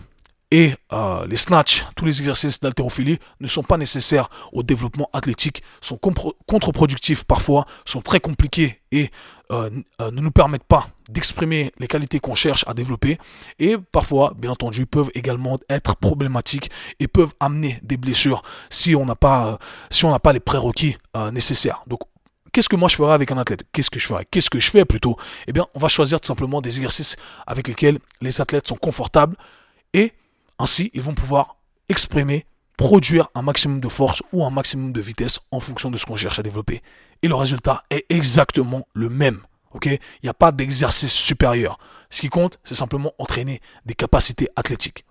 et 0.51 0.75
euh, 0.93 1.27
les 1.27 1.37
snatchs, 1.37 1.85
tous 1.95 2.05
les 2.05 2.19
exercices 2.19 2.59
d'haltérophilie 2.59 3.19
ne 3.41 3.47
sont 3.47 3.63
pas 3.63 3.77
nécessaires 3.77 4.29
au 4.53 4.63
développement 4.63 5.09
athlétique, 5.13 5.63
sont 5.81 5.97
contre-productifs 5.97 7.25
parfois, 7.25 7.67
sont 7.85 8.01
très 8.01 8.19
compliqués 8.19 8.81
et 8.91 9.11
euh, 9.53 9.71
euh, 10.01 10.11
ne 10.11 10.21
nous 10.21 10.33
permettent 10.33 10.65
pas 10.65 10.89
d'exprimer 11.09 11.73
les 11.79 11.87
qualités 11.87 12.19
qu'on 12.19 12.35
cherche 12.35 12.65
à 12.67 12.75
développer 12.75 13.19
et 13.61 13.77
parfois, 13.93 14.35
bien 14.37 14.51
entendu, 14.51 14.87
peuvent 14.87 15.11
également 15.15 15.59
être 15.69 15.97
problématiques 15.97 16.71
et 16.99 17.07
peuvent 17.07 17.35
amener 17.39 17.79
des 17.83 17.97
blessures 17.97 18.43
si 18.71 18.97
on 18.97 19.07
n'a 19.07 19.17
pas, 19.17 19.59
si 19.91 20.05
on 20.05 20.11
n'a 20.11 20.21
pas 20.21 20.33
les 20.33 20.41
prérequis 20.41 20.97
nécessaires. 21.33 21.85
Donc 21.87 22.01
Qu'est-ce 22.53 22.69
que 22.69 22.75
moi 22.75 22.89
je 22.89 22.97
ferais 22.97 23.13
avec 23.13 23.31
un 23.31 23.39
athlète? 23.39 23.63
Qu'est-ce 23.73 23.91
que 23.91 24.01
je 24.01 24.07
ferais? 24.07 24.27
Qu'est-ce 24.29 24.51
que 24.51 24.59
je 24.59 24.71
fais 24.71 24.85
plutôt? 24.85 25.17
Eh 25.47 25.53
bien, 25.53 25.67
on 25.75 25.79
va 25.79 25.87
choisir 25.87 26.21
tout 26.21 26.27
simplement 26.27 26.61
des 26.61 26.77
exercices 26.79 27.15
avec 27.47 27.69
lesquels 27.69 28.01
les 28.21 28.41
athlètes 28.41 28.67
sont 28.67 28.75
confortables 28.75 29.37
et 29.95 30.13
ainsi 30.61 30.91
ils 30.95 31.03
vont 31.03 31.15
pouvoir 31.15 31.57
exprimer, 31.89 32.47
produire 32.77 33.29
un 33.35 33.43
maximum 33.43 33.81
de 33.81 33.89
force 33.89 34.23
ou 34.33 34.45
un 34.45 34.51
maximum 34.51 34.93
de 34.93 35.01
vitesse 35.01 35.41
en 35.51 35.61
fonction 35.61 35.91
de 35.91 35.97
ce 35.97 36.07
qu'on 36.07 36.17
cherche 36.17 36.39
à 36.39 36.43
développer. 36.43 36.83
Et 37.23 37.29
le 37.29 37.35
résultat 37.35 37.83
est 37.91 38.07
exactement 38.09 38.87
le 38.95 39.09
même. 39.09 39.41
Il 39.85 39.99
n'y 40.23 40.29
a 40.29 40.35
pas 40.35 40.53
d'exercice 40.53 41.13
supérieur. 41.13 41.79
Ce 42.11 42.21
qui 42.21 42.29
compte, 42.29 42.59
c'est 42.65 42.75
simplement 42.75 43.13
entraîner 43.19 43.61
des 43.87 43.95
capacités 43.95 44.49
athlétiques. 44.57 45.05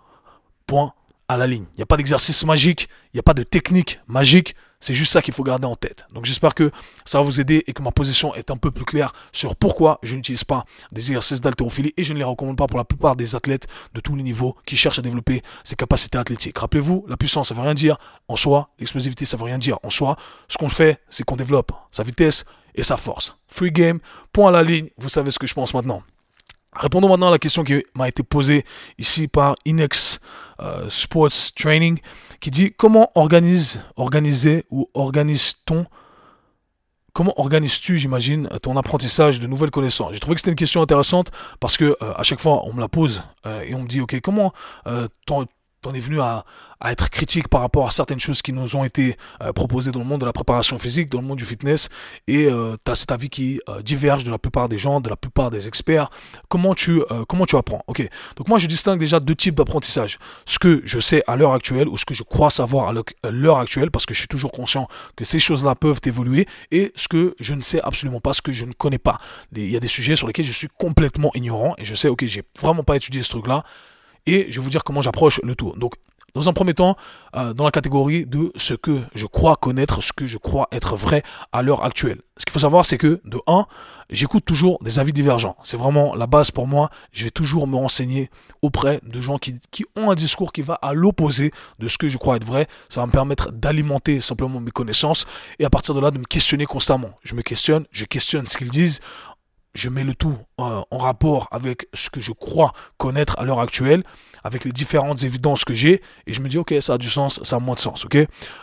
Point 0.68 0.94
à 1.28 1.38
la 1.38 1.48
ligne. 1.48 1.66
Il 1.74 1.78
n'y 1.78 1.84
a 1.84 1.86
pas 1.86 1.98
d'exercice 1.98 2.44
magique, 2.44 2.90
il 3.14 3.18
n'y 3.18 3.20
a 3.20 3.24
pas 3.24 3.34
de 3.34 3.44
technique 3.44 4.00
magique. 4.08 4.56
C'est 4.82 4.94
juste 4.94 5.12
ça 5.12 5.22
qu'il 5.22 5.34
faut 5.34 5.44
garder 5.44 5.66
en 5.66 5.76
tête. 5.76 6.06
Donc 6.14 6.26
j'espère 6.26 6.56
que 6.56 6.72
ça 7.04 7.18
va 7.18 7.26
vous 7.26 7.42
aider 7.42 7.64
et 7.68 7.74
que 7.74 7.82
ma 7.82 7.92
position 7.92 8.34
est 8.36 8.50
un 8.50 8.56
peu 8.56 8.72
plus 8.72 8.86
claire 8.86 9.12
sur 9.34 9.56
pourquoi 9.56 10.00
je 10.04 10.16
n'utilise 10.16 10.46
pas 10.46 10.64
des 10.94 11.02
exercices 11.02 11.42
d'haltérophilie 11.42 11.94
et 11.98 12.04
je 12.06 12.14
ne 12.14 12.18
les 12.18 12.24
recommande 12.24 12.58
pas 12.58 12.68
pour 12.68 12.78
la 12.78 12.86
plupart 12.86 13.18
des 13.18 13.36
athlètes 13.36 13.68
de 13.94 14.00
tous 14.00 14.16
les 14.16 14.24
niveaux 14.24 14.56
qui 14.66 14.78
cherchent 14.78 15.00
à 15.00 15.02
développer 15.02 15.44
ces 15.66 15.76
capacités 15.76 16.18
athlétiques. 16.18 16.58
Rappelez-vous, 16.58 17.06
la 17.10 17.18
puissance, 17.18 17.50
ça 17.50 17.56
ne 17.56 17.60
veut 17.60 17.66
rien 17.66 17.74
dire 17.74 17.98
en 18.30 18.38
soi, 18.38 18.70
l'explosivité, 18.80 19.26
ça 19.26 19.36
ne 19.36 19.42
veut 19.42 19.48
rien 19.48 19.58
dire 19.58 19.80
en 19.84 19.90
soi. 19.90 20.16
Ce 20.48 20.58
qu'on 20.58 20.70
fait, 20.70 21.02
c'est 21.10 21.26
qu'on 21.26 21.36
développe 21.36 21.74
sa 21.92 22.04
vitesse 22.04 22.46
et 22.74 22.84
sa 22.84 22.96
force. 22.96 23.38
Free 23.50 23.72
game, 23.72 24.00
point 24.32 24.48
à 24.50 24.52
la 24.52 24.64
ligne, 24.64 24.90
vous 24.98 25.10
savez 25.10 25.32
ce 25.32 25.40
que 25.40 25.48
je 25.48 25.54
pense 25.54 25.74
maintenant. 25.74 26.04
Répondons 26.74 27.10
maintenant 27.10 27.28
à 27.28 27.32
la 27.32 27.40
question 27.40 27.64
qui 27.64 27.84
m'a 27.96 28.08
été 28.08 28.24
posée 28.24 28.64
ici 28.98 29.28
par 29.28 29.56
Inex 29.66 30.20
euh, 30.62 30.88
Sports 30.90 31.54
Training 31.56 32.00
qui 32.40 32.52
dit 32.52 32.74
comment 32.78 33.12
organise, 33.16 33.82
organiser 33.96 34.66
ou 34.70 34.90
organise-t-on 34.94 35.86
Comment 37.12 37.34
organises-tu, 37.40 37.98
j'imagine, 37.98 38.48
ton 38.62 38.78
apprentissage 38.78 39.40
de 39.40 39.48
nouvelles 39.48 39.72
connaissances? 39.72 40.14
J'ai 40.14 40.20
trouvé 40.20 40.36
que 40.36 40.42
c'était 40.42 40.52
une 40.52 40.56
question 40.56 40.82
intéressante 40.82 41.32
parce 41.60 41.76
que 41.76 41.98
euh, 42.02 42.14
à 42.16 42.22
chaque 42.24 42.40
fois 42.40 42.64
on 42.66 42.72
me 42.72 42.80
la 42.80 42.88
pose 42.88 43.24
euh, 43.48 43.62
et 43.62 43.74
on 43.74 43.82
me 43.82 43.88
dit 43.88 44.00
ok 44.00 44.22
comment 44.22 44.54
on 45.86 45.94
est 45.94 46.00
venu 46.00 46.20
à, 46.20 46.46
être 46.86 47.10
critique 47.10 47.50
par 47.50 47.60
rapport 47.60 47.88
à 47.88 47.92
certaines 47.92 48.22
choses 48.22 48.42
qui 48.42 48.54
nous 48.54 48.74
ont 48.78 48.86
été 48.86 49.18
euh, 49.42 49.52
proposées 49.52 49.92
dans 49.92 50.00
le 50.00 50.06
monde 50.06 50.22
de 50.22 50.26
la 50.26 50.32
préparation 50.32 50.80
physique, 50.80 51.10
dans 51.10 51.20
le 51.20 51.28
monde 51.28 51.38
du 51.38 51.44
fitness, 51.44 51.90
et 52.26 52.46
euh, 52.46 52.78
tu 52.86 52.92
as 52.92 52.96
cet 52.96 53.12
avis 53.12 53.30
qui 53.30 53.60
euh, 53.68 53.82
diverge 53.82 54.24
de 54.24 54.32
la 54.32 54.38
plupart 54.38 54.70
des 54.70 54.78
gens, 54.78 55.02
de 55.02 55.10
la 55.10 55.18
plupart 55.18 55.52
des 55.52 55.68
experts. 55.68 56.10
Comment 56.48 56.74
tu, 56.74 57.02
comment 57.28 57.46
tu 57.46 57.58
apprends? 57.58 57.84
Ok. 57.88 58.08
Donc 58.38 58.48
moi 58.48 58.60
je 58.60 58.68
distingue 58.68 58.98
déjà 58.98 59.20
deux 59.20 59.36
types 59.36 59.56
d'apprentissage. 59.56 60.20
Ce 60.46 60.58
que 60.58 60.82
je 60.86 61.02
sais 61.02 61.22
à 61.28 61.36
l'heure 61.36 61.54
actuelle, 61.54 61.90
ou 61.90 61.98
ce 61.98 62.06
que 62.06 62.14
je 62.14 62.24
crois 62.24 62.50
savoir 62.50 62.94
à 63.24 63.30
l'heure 63.30 63.58
actuelle, 63.58 63.92
parce 63.92 64.06
que 64.06 64.14
je 64.14 64.20
suis 64.20 64.30
toujours 64.30 64.54
conscient 64.54 64.88
que 65.18 65.26
ces 65.26 65.40
choses-là 65.40 65.76
peuvent 65.76 66.00
évoluer, 66.06 66.48
et 66.72 66.94
ce 66.96 67.10
que 67.10 67.36
je 67.42 67.56
ne 67.56 67.62
sais 67.62 67.82
absolument 67.82 68.22
pas, 68.22 68.32
ce 68.32 68.42
que 68.42 68.54
je 68.54 68.64
ne 68.64 68.72
connais 68.72 69.00
pas. 69.00 69.18
Il 69.54 69.70
y 69.70 69.76
a 69.76 69.82
des 69.82 69.90
sujets 69.90 70.16
sur 70.16 70.28
lesquels 70.28 70.46
je 70.46 70.54
suis 70.54 70.70
complètement 70.78 71.32
ignorant, 71.36 71.76
et 71.78 71.84
je 71.84 71.94
sais, 71.94 72.08
ok, 72.08 72.24
j'ai 72.26 72.44
vraiment 72.58 72.84
pas 72.84 72.96
étudié 72.96 73.22
ce 73.22 73.32
truc-là 73.32 73.66
et 74.30 74.52
je 74.52 74.60
vais 74.60 74.64
vous 74.64 74.70
dire 74.70 74.84
comment 74.84 75.02
j'approche 75.02 75.40
le 75.44 75.56
tour. 75.56 75.76
Donc, 75.78 75.94
Dans 76.36 76.48
un 76.48 76.54
premier 76.54 76.76
temps, 76.76 76.96
euh, 77.36 77.54
dans 77.54 77.66
la 77.66 77.72
catégorie 77.72 78.28
de 78.28 78.52
ce 78.56 78.76
que 78.76 79.02
je 79.16 79.26
crois 79.26 79.56
connaître, 79.56 80.02
ce 80.04 80.14
que 80.14 80.28
je 80.28 80.38
crois 80.38 80.68
être 80.72 80.96
vrai 80.96 81.24
à 81.52 81.64
l'heure 81.64 81.84
actuelle. 81.84 82.22
Ce 82.38 82.46
qu'il 82.46 82.54
faut 82.54 82.60
savoir, 82.60 82.86
c'est 82.86 83.00
que, 83.00 83.20
de 83.26 83.40
1, 83.48 83.66
j'écoute 84.12 84.46
toujours 84.46 84.78
des 84.82 85.00
avis 85.00 85.12
divergents. 85.12 85.58
C'est 85.64 85.76
vraiment 85.76 86.16
la 86.16 86.28
base 86.28 86.52
pour 86.52 86.68
moi. 86.68 86.90
Je 87.12 87.24
vais 87.24 87.32
toujours 87.32 87.68
me 87.68 87.76
renseigner 87.76 88.30
auprès 88.62 89.02
de 89.04 89.20
gens 89.20 89.38
qui, 89.38 89.56
qui 89.72 89.86
ont 89.96 90.12
un 90.12 90.16
discours 90.16 90.54
qui 90.54 90.62
va 90.62 90.76
à 90.76 90.94
l'opposé 90.94 91.52
de 91.80 91.88
ce 91.88 91.98
que 91.98 92.08
je 92.08 92.18
crois 92.18 92.36
être 92.38 92.46
vrai. 92.46 92.68
Ça 92.90 93.02
va 93.02 93.08
me 93.08 93.12
permettre 93.12 93.52
d'alimenter 93.52 94.22
simplement 94.22 94.60
mes 94.60 94.72
connaissances 94.72 95.26
et 95.58 95.66
à 95.66 95.70
partir 95.70 95.96
de 95.96 96.00
là 96.00 96.12
de 96.12 96.20
me 96.20 96.26
questionner 96.26 96.66
constamment. 96.66 97.10
Je 97.24 97.36
me 97.36 97.42
questionne, 97.42 97.86
je 97.92 98.06
questionne 98.06 98.46
ce 98.48 98.58
qu'ils 98.58 98.70
disent 98.70 99.02
je 99.74 99.90
mets 99.90 100.04
le 100.04 100.16
tout 100.16 100.38
euh, 100.60 100.82
en 100.90 100.98
rapport 100.98 101.48
avec 101.52 101.88
ce 101.94 102.10
que 102.10 102.22
je 102.22 102.32
crois 102.32 102.74
connaître 102.98 103.38
à 103.40 103.44
l'heure 103.44 103.60
actuelle, 103.60 104.04
avec 104.44 104.66
les 104.66 104.72
différentes 104.72 105.24
évidences 105.24 105.66
que 105.66 105.74
j'ai, 105.74 106.02
et 106.28 106.34
je 106.34 106.42
me 106.42 106.50
dis, 106.50 106.58
ok, 106.58 106.74
ça 106.80 106.94
a 106.94 106.98
du 106.98 107.10
sens, 107.10 107.40
ça 107.44 107.58
a 107.58 107.60
moins 107.60 107.76
de 107.76 107.80
sens, 107.80 108.06
ok? 108.06 108.18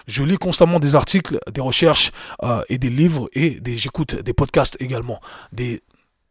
Je 0.07 0.23
lis 0.23 0.38
constamment 0.38 0.81
des 0.81 0.95
articles, 0.95 1.38
des 1.53 1.61
recherches 1.61 2.12
euh, 2.42 2.62
et 2.69 2.79
des 2.79 2.90
livres, 2.90 3.29
et 3.35 3.61
j'écoute 3.77 4.14
des 4.14 4.33
podcasts 4.33 4.77
également, 4.81 5.21
des 5.53 5.83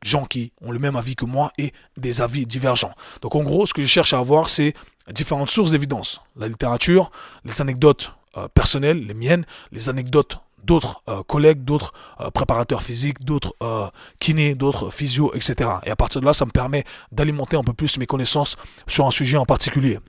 gens 0.03 0.25
qui 0.25 0.51
ont 0.61 0.71
le 0.71 0.79
même 0.79 0.95
avis 0.95 1.15
que 1.15 1.25
moi 1.25 1.51
et 1.57 1.73
des 1.97 2.21
avis 2.21 2.45
divergents. 2.45 2.93
Donc 3.21 3.35
en 3.35 3.43
gros, 3.43 3.65
ce 3.65 3.73
que 3.73 3.81
je 3.81 3.88
cherche 3.88 4.13
à 4.13 4.19
avoir, 4.19 4.49
c'est 4.49 4.73
différentes 5.11 5.49
sources 5.49 5.71
d'évidence. 5.71 6.21
La 6.35 6.47
littérature, 6.47 7.11
les 7.43 7.61
anecdotes 7.61 8.11
euh, 8.38 8.47
personnelles, 8.47 9.05
les 9.05 9.13
miennes, 9.13 9.45
les 9.71 9.89
anecdotes 9.89 10.39
d'autres 10.65 11.01
euh, 11.08 11.23
collègues, 11.23 11.63
d'autres 11.63 11.93
euh, 12.19 12.30
préparateurs 12.32 12.84
physiques, 12.84 13.23
d'autres 13.23 13.56
euh, 13.62 13.88
kinés, 14.19 14.56
d'autres 14.56 14.91
physio, 14.91 15.32
etc. 15.34 15.69
Et 15.86 15.91
à 15.91 15.95
partir 15.95 16.21
de 16.21 16.25
là, 16.25 16.34
ça 16.34 16.45
me 16.45 16.51
permet 16.51 16.84
d'alimenter 17.12 17.56
un 17.56 17.63
peu 17.63 17.73
plus 17.73 17.97
mes 17.97 18.06
connaissances 18.06 18.58
sur 18.88 19.06
un 19.06 19.12
sujet 19.12 19.38
en 19.38 19.45
particulier. 19.45 19.99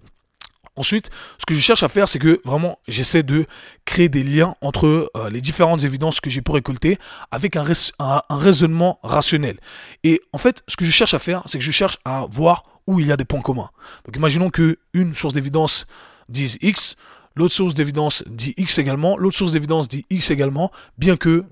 Ensuite, 0.78 1.08
ce 1.38 1.46
que 1.46 1.54
je 1.54 1.60
cherche 1.60 1.82
à 1.82 1.88
faire, 1.88 2.06
c'est 2.06 2.18
que 2.18 2.42
vraiment, 2.44 2.78
j'essaie 2.86 3.22
de 3.22 3.46
créer 3.86 4.10
des 4.10 4.22
liens 4.22 4.56
entre 4.60 5.10
les 5.30 5.40
différentes 5.40 5.84
évidences 5.84 6.20
que 6.20 6.28
j'ai 6.28 6.42
pu 6.42 6.50
récolter 6.50 6.98
avec 7.30 7.56
un, 7.56 7.64
un, 7.98 8.22
raisonnement 8.28 9.00
rationnel. 9.02 9.58
Et 10.04 10.20
en 10.34 10.38
fait, 10.38 10.62
ce 10.68 10.76
que 10.76 10.84
je 10.84 10.90
cherche 10.90 11.14
à 11.14 11.18
faire, 11.18 11.42
c'est 11.46 11.56
que 11.56 11.64
je 11.64 11.70
cherche 11.70 11.96
à 12.04 12.26
voir 12.28 12.62
où 12.86 13.00
il 13.00 13.06
y 13.06 13.12
a 13.12 13.16
des 13.16 13.24
points 13.24 13.40
communs. 13.40 13.70
Donc 14.04 14.16
imaginons 14.16 14.50
qu'une 14.50 15.14
source 15.14 15.32
d'évidence 15.32 15.86
dise 16.28 16.58
X, 16.60 16.96
L'autre 17.36 17.54
source 17.54 17.74
d'évidence 17.74 18.24
dit 18.26 18.54
X 18.56 18.78
également. 18.78 19.16
L'autre 19.18 19.36
source 19.36 19.52
d'évidence 19.52 19.88
dit 19.88 20.04
X 20.10 20.30
également, 20.30 20.72
bien 20.98 21.16
que 21.16 21.44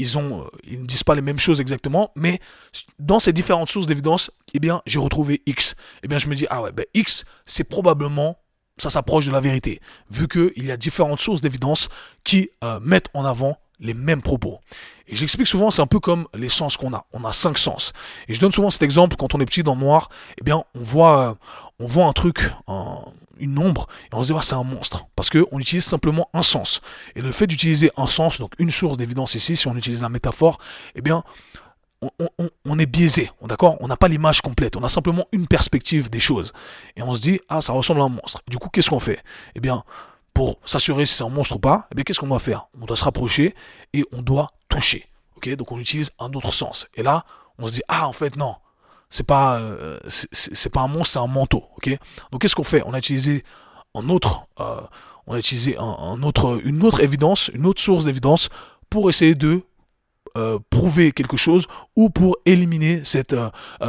euh, 0.00 0.44
ils 0.64 0.80
ne 0.80 0.86
disent 0.86 1.04
pas 1.04 1.14
les 1.14 1.22
mêmes 1.22 1.38
choses 1.38 1.60
exactement, 1.60 2.10
mais 2.16 2.40
dans 2.98 3.18
ces 3.18 3.32
différentes 3.32 3.68
sources 3.68 3.86
d'évidence, 3.86 4.30
eh 4.54 4.58
bien, 4.58 4.82
j'ai 4.86 4.98
retrouvé 4.98 5.42
X. 5.46 5.76
Eh 6.02 6.08
bien, 6.08 6.18
je 6.18 6.28
me 6.28 6.34
dis, 6.34 6.46
ah 6.50 6.62
ouais, 6.62 6.72
ben 6.72 6.86
X, 6.94 7.24
c'est 7.44 7.68
probablement, 7.68 8.38
ça 8.78 8.90
s'approche 8.90 9.26
de 9.26 9.32
la 9.32 9.40
vérité, 9.40 9.80
vu 10.10 10.28
qu'il 10.28 10.64
y 10.64 10.70
a 10.70 10.76
différentes 10.76 11.20
sources 11.20 11.40
d'évidence 11.40 11.88
qui 12.24 12.50
euh, 12.64 12.80
mettent 12.80 13.10
en 13.14 13.24
avant 13.24 13.58
les 13.80 13.94
mêmes 13.94 14.22
propos. 14.22 14.60
Et 15.08 15.16
j'explique 15.16 15.48
souvent, 15.48 15.70
c'est 15.70 15.82
un 15.82 15.86
peu 15.86 16.00
comme 16.00 16.26
les 16.34 16.48
sens 16.48 16.76
qu'on 16.76 16.92
a. 16.92 17.06
On 17.12 17.24
a 17.24 17.32
cinq 17.32 17.58
sens. 17.58 17.92
Et 18.28 18.34
je 18.34 18.40
donne 18.40 18.52
souvent 18.52 18.70
cet 18.70 18.82
exemple 18.82 19.16
quand 19.16 19.34
on 19.34 19.40
est 19.40 19.46
petit 19.46 19.62
dans 19.62 19.74
le 19.74 19.80
noir, 19.80 20.08
eh 20.38 20.44
bien, 20.44 20.64
on 20.74 20.82
voit, 20.82 21.36
on 21.78 21.86
voit 21.86 22.06
un 22.06 22.12
truc, 22.12 22.50
une 23.38 23.58
ombre, 23.58 23.88
et 24.12 24.14
on 24.14 24.22
se 24.22 24.32
dit, 24.32 24.38
ah, 24.38 24.42
c'est 24.42 24.54
un 24.54 24.62
monstre. 24.62 25.06
Parce 25.16 25.30
qu'on 25.30 25.58
utilise 25.58 25.84
simplement 25.84 26.28
un 26.34 26.42
sens. 26.42 26.80
Et 27.16 27.22
le 27.22 27.32
fait 27.32 27.46
d'utiliser 27.46 27.90
un 27.96 28.06
sens, 28.06 28.38
donc 28.38 28.52
une 28.58 28.70
source 28.70 28.96
d'évidence 28.96 29.34
ici, 29.34 29.56
si 29.56 29.66
on 29.66 29.76
utilise 29.76 30.02
la 30.02 30.08
métaphore, 30.08 30.58
eh 30.94 31.00
bien, 31.00 31.24
on, 32.64 32.78
est 32.78 32.86
biaisé, 32.86 33.30
d'accord? 33.42 33.76
On 33.80 33.88
n'a 33.88 33.96
pas 33.96 34.08
l'image 34.08 34.40
complète, 34.40 34.76
on 34.76 34.84
a 34.84 34.88
simplement 34.88 35.26
une 35.32 35.46
perspective 35.46 36.08
des 36.08 36.20
choses. 36.20 36.52
Et 36.96 37.02
on 37.02 37.14
se 37.14 37.20
dit, 37.20 37.40
ah, 37.48 37.60
ça 37.60 37.72
ressemble 37.72 38.00
à 38.00 38.04
un 38.04 38.08
monstre. 38.08 38.42
Du 38.48 38.56
coup, 38.56 38.70
qu'est-ce 38.70 38.88
qu'on 38.88 39.00
fait? 39.00 39.22
Eh 39.54 39.60
bien, 39.60 39.84
s'assurer 40.64 41.06
si 41.06 41.14
c'est 41.14 41.24
un 41.24 41.28
monstre 41.28 41.56
ou 41.56 41.58
pas, 41.58 41.88
eh 41.90 41.94
bien, 41.94 42.04
qu'est-ce 42.04 42.20
qu'on 42.20 42.26
doit 42.26 42.38
faire? 42.38 42.66
On 42.80 42.86
doit 42.86 42.96
se 42.96 43.04
rapprocher 43.04 43.54
et 43.92 44.04
on 44.12 44.22
doit 44.22 44.48
toucher. 44.68 45.06
ok? 45.36 45.54
Donc, 45.56 45.72
on 45.72 45.78
utilise 45.78 46.10
un 46.18 46.32
autre 46.32 46.52
sens. 46.52 46.86
Et 46.94 47.02
là, 47.02 47.24
on 47.58 47.66
se 47.66 47.72
dit, 47.72 47.82
ah, 47.88 48.06
en 48.08 48.12
fait, 48.12 48.36
non, 48.36 48.56
c'est 49.10 49.26
pas 49.26 49.58
euh, 49.58 49.98
c'est 50.08 50.72
pas 50.72 50.80
un 50.80 50.86
monstre, 50.86 51.14
c'est 51.14 51.18
un 51.18 51.26
manteau, 51.26 51.64
ok? 51.76 51.98
Donc 52.30 52.40
qu'est-ce 52.40 52.54
qu'on 52.54 52.64
fait? 52.64 52.82
On 52.86 52.94
a 52.94 52.98
utilisé 52.98 53.44
un 53.94 54.08
autre 54.08 54.46
euh, 54.60 54.80
on 55.26 55.34
a 55.34 55.38
utilisé 55.38 55.76
un, 55.78 56.22
autre 56.22 56.60
une 56.64 56.84
autre 56.84 57.00
évidence, 57.00 57.50
une 57.52 57.66
autre 57.66 57.80
source 57.80 58.04
d'évidence 58.04 58.48
pour 58.88 59.10
essayer 59.10 59.34
de 59.34 59.62
euh, 60.36 60.58
prouver 60.70 61.12
quelque 61.12 61.36
chose 61.36 61.66
ou 61.96 62.10
pour 62.10 62.36
éliminer 62.46 63.00
cette, 63.04 63.36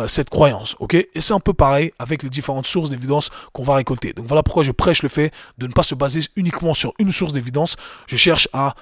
cette 0.07 0.29
croyance. 0.29 0.75
ok? 0.79 0.95
Et 0.95 1.09
c'est 1.19 1.33
un 1.33 1.39
peu 1.39 1.53
pareil 1.53 1.91
avec 1.99 2.23
les 2.23 2.29
différentes 2.29 2.67
sources 2.67 2.89
d'évidence 2.89 3.29
qu'on 3.53 3.63
va 3.63 3.75
récolter. 3.75 4.13
Donc 4.13 4.25
voilà 4.25 4.43
pourquoi 4.43 4.63
je 4.63 4.71
prêche 4.71 5.03
le 5.03 5.09
fait 5.09 5.31
de 5.57 5.67
ne 5.67 5.71
pas 5.71 5.83
se 5.83 5.95
baser 5.95 6.21
uniquement 6.35 6.73
sur 6.73 6.93
une 6.99 7.11
source 7.11 7.33
d'évidence. 7.33 7.77
Je 8.07 8.17
cherche 8.17 8.47
à 8.53 8.75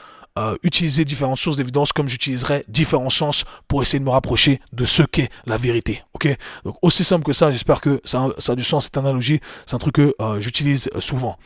utiliser 0.63 1.05
différentes 1.05 1.37
sources 1.37 1.57
d'évidence 1.57 1.91
comme 1.91 2.07
j'utiliserai 2.07 2.63
différents 2.67 3.09
sens 3.09 3.45
pour 3.67 3.81
essayer 3.81 3.99
de 3.99 4.05
me 4.05 4.09
rapprocher 4.09 4.61
de 4.71 4.85
ce 4.85 5.03
qu'est 5.03 5.29
la 5.45 5.57
vérité. 5.57 6.03
Ok? 6.13 6.27
Donc 6.63 6.77
aussi 6.81 7.03
simple 7.03 7.25
que 7.25 7.33
ça, 7.33 7.51
j'espère 7.51 7.81
que 7.81 8.01
ça, 8.05 8.27
ça, 8.37 8.53
a 8.53 8.55
du 8.55 8.63
sens 8.63 8.85
cette 8.85 8.97
analogie. 8.97 9.41
C'est 9.65 9.75
un 9.75 9.79
truc 9.79 9.95
que 9.95 10.15
euh, 10.21 10.39
j'utilise 10.39 10.89
souvent. 10.99 11.37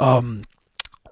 Euh, 0.00 0.22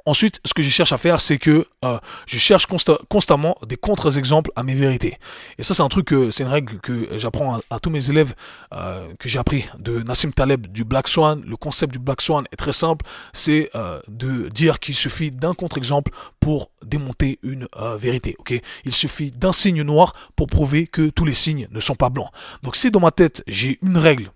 Ensuite, 0.06 0.40
ce 0.44 0.54
que 0.54 0.62
je 0.62 0.70
cherche 0.70 0.92
à 0.92 0.98
faire, 0.98 1.20
c'est 1.20 1.36
que 1.36 1.66
euh, 1.84 1.98
je 2.26 2.38
cherche 2.38 2.66
constamment 3.08 3.58
des 3.66 3.76
contre-exemples 3.76 4.52
à 4.54 4.62
mes 4.62 4.74
vérités. 4.74 5.18
Et 5.58 5.64
ça, 5.64 5.74
c'est 5.74 5.82
un 5.82 5.88
truc, 5.88 6.14
c'est 6.30 6.44
une 6.44 6.48
règle 6.48 6.78
que 6.78 7.18
j'apprends 7.18 7.58
à, 7.70 7.80
tous 7.80 7.90
mes 7.90 8.08
élèves 8.08 8.34
euh, 8.72 9.12
que 9.18 9.28
j'ai 9.28 9.40
appris 9.40 9.64
de 9.80 10.02
Nassim 10.02 10.30
Taleb 10.30 10.68
du 10.68 10.84
Black 10.84 11.08
Swan. 11.08 11.42
Le 11.44 11.56
concept 11.56 11.92
du 11.92 11.98
Black 11.98 12.22
Swan 12.22 12.44
est 12.52 12.56
très 12.56 12.72
simple, 12.72 13.04
c'est 13.32 13.68
euh, 13.74 14.00
de 14.06 14.48
dire 14.48 14.78
qu'il 14.78 14.94
suffit 14.94 15.32
d'un 15.32 15.54
contre-exemple 15.54 16.12
pour 16.38 16.70
démonter 16.84 17.40
une 17.42 17.66
vérité. 17.98 18.36
Ok? 18.38 18.54
Il 18.84 18.92
suffit 18.92 19.32
d'un 19.32 19.52
signe 19.52 19.82
noir 19.82 20.12
pour 20.36 20.46
prouver 20.46 20.86
que 20.86 21.08
tous 21.10 21.24
les 21.24 21.34
signes 21.34 21.66
ne 21.72 21.80
sont 21.80 21.96
pas 21.96 22.10
blancs. 22.10 22.30
Donc, 22.62 22.76
si 22.76 22.92
dans 22.92 23.00
ma 23.00 23.10
tête 23.10 23.42
j'ai 23.48 23.80
une 23.82 23.98
règle 23.98 24.30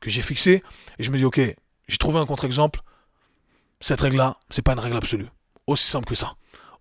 que 0.00 0.08
j'ai 0.08 0.22
fixée 0.22 0.62
et 0.98 1.02
je 1.02 1.10
me 1.10 1.18
dis 1.18 1.26
ok, 1.26 1.40
j'ai 1.88 1.98
trouvé 1.98 2.18
un 2.18 2.24
contre-exemple 2.24 2.80
cette 3.80 4.00
règle-là, 4.00 4.36
c'est 4.50 4.62
pas 4.62 4.72
une 4.72 4.78
règle 4.78 4.96
absolue. 4.96 5.28
Aussi 5.66 5.86
simple 5.86 6.06
que 6.06 6.14
ça. 6.14 6.34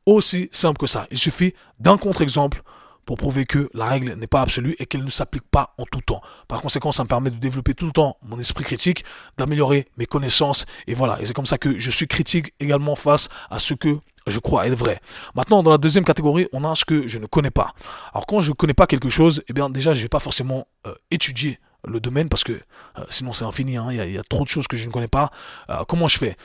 Aussi 0.05 0.49
simple 0.51 0.77
que 0.77 0.87
ça. 0.87 1.07
Il 1.11 1.17
suffit 1.17 1.53
d'un 1.79 1.97
contre-exemple 1.97 2.63
pour 3.05 3.17
prouver 3.17 3.45
que 3.45 3.71
la 3.73 3.87
règle 3.87 4.13
n'est 4.13 4.27
pas 4.27 4.41
absolue 4.41 4.75
et 4.77 4.85
qu'elle 4.85 5.03
ne 5.03 5.09
s'applique 5.09 5.47
pas 5.49 5.73
en 5.79 5.85
tout 5.85 6.01
temps. 6.01 6.21
Par 6.47 6.61
conséquent, 6.61 6.91
ça 6.91 7.03
me 7.03 7.07
permet 7.07 7.31
de 7.31 7.37
développer 7.37 7.73
tout 7.73 7.87
le 7.87 7.91
temps 7.91 8.17
mon 8.21 8.39
esprit 8.39 8.63
critique, 8.63 9.03
d'améliorer 9.37 9.87
mes 9.97 10.05
connaissances 10.05 10.67
et 10.85 10.93
voilà. 10.93 11.19
Et 11.19 11.25
c'est 11.25 11.33
comme 11.33 11.47
ça 11.47 11.57
que 11.57 11.79
je 11.79 11.89
suis 11.89 12.07
critique 12.07 12.53
également 12.59 12.95
face 12.95 13.29
à 13.49 13.57
ce 13.57 13.73
que 13.73 13.97
je 14.27 14.39
crois 14.39 14.67
être 14.67 14.75
vrai. 14.75 15.01
Maintenant, 15.33 15.63
dans 15.63 15.71
la 15.71 15.79
deuxième 15.79 16.05
catégorie, 16.05 16.47
on 16.53 16.63
a 16.63 16.75
ce 16.75 16.85
que 16.85 17.07
je 17.07 17.17
ne 17.17 17.25
connais 17.25 17.49
pas. 17.49 17.73
Alors 18.13 18.27
quand 18.27 18.41
je 18.41 18.49
ne 18.49 18.55
connais 18.55 18.75
pas 18.75 18.85
quelque 18.85 19.09
chose, 19.09 19.41
eh 19.47 19.53
bien 19.53 19.71
déjà, 19.71 19.93
je 19.93 19.99
ne 19.99 20.03
vais 20.03 20.09
pas 20.09 20.19
forcément 20.19 20.67
euh, 20.85 20.93
étudier 21.09 21.59
le 21.87 21.99
domaine 21.99 22.29
parce 22.29 22.43
que 22.43 22.53
euh, 22.53 23.03
sinon 23.09 23.33
c'est 23.33 23.45
infini, 23.45 23.77
hein. 23.77 23.87
il 23.91 24.11
y, 24.11 24.17
a 24.17 24.23
trop 24.23 24.43
de 24.43 24.49
choses 24.49 24.67
que 24.67 24.77
je 24.77 24.85
ne 24.85 24.91
connais 24.91 25.07
pas. 25.07 25.31
Euh, 25.69 25.83
comment 25.87 26.07
je 26.07 26.17
fais? 26.17 26.37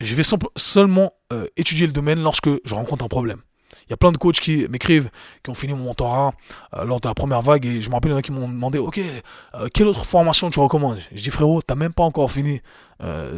Je 0.00 0.14
vais 0.14 0.22
seulement 0.56 1.12
euh, 1.32 1.46
étudier 1.56 1.86
le 1.86 1.92
domaine 1.92 2.22
lorsque 2.22 2.48
je 2.64 2.74
rencontre 2.74 3.04
un 3.04 3.08
problème. 3.08 3.42
Il 3.86 3.90
y 3.90 3.92
a 3.94 3.96
plein 3.96 4.12
de 4.12 4.18
coachs 4.18 4.40
qui 4.40 4.66
m'écrivent, 4.68 5.10
qui 5.42 5.50
ont 5.50 5.54
fini 5.54 5.72
mon 5.72 5.84
mentorat 5.84 6.34
euh, 6.74 6.84
lors 6.84 7.00
de 7.00 7.08
la 7.08 7.14
première 7.14 7.42
vague, 7.42 7.66
et 7.66 7.80
je 7.80 7.88
me 7.88 7.94
rappelle, 7.94 8.10
il 8.10 8.14
y 8.14 8.16
en 8.16 8.18
a 8.18 8.22
qui 8.22 8.32
m'ont 8.32 8.48
demandé, 8.48 8.78
ok, 8.78 9.00
euh, 9.54 9.68
quelle 9.72 9.86
autre 9.86 10.04
formation 10.04 10.50
tu 10.50 10.60
recommandes? 10.60 11.00
Je 11.12 11.22
dis, 11.22 11.30
frérot, 11.30 11.62
t'as 11.62 11.74
même 11.74 11.92
pas 11.92 12.04
encore 12.04 12.30
fini 12.30 12.60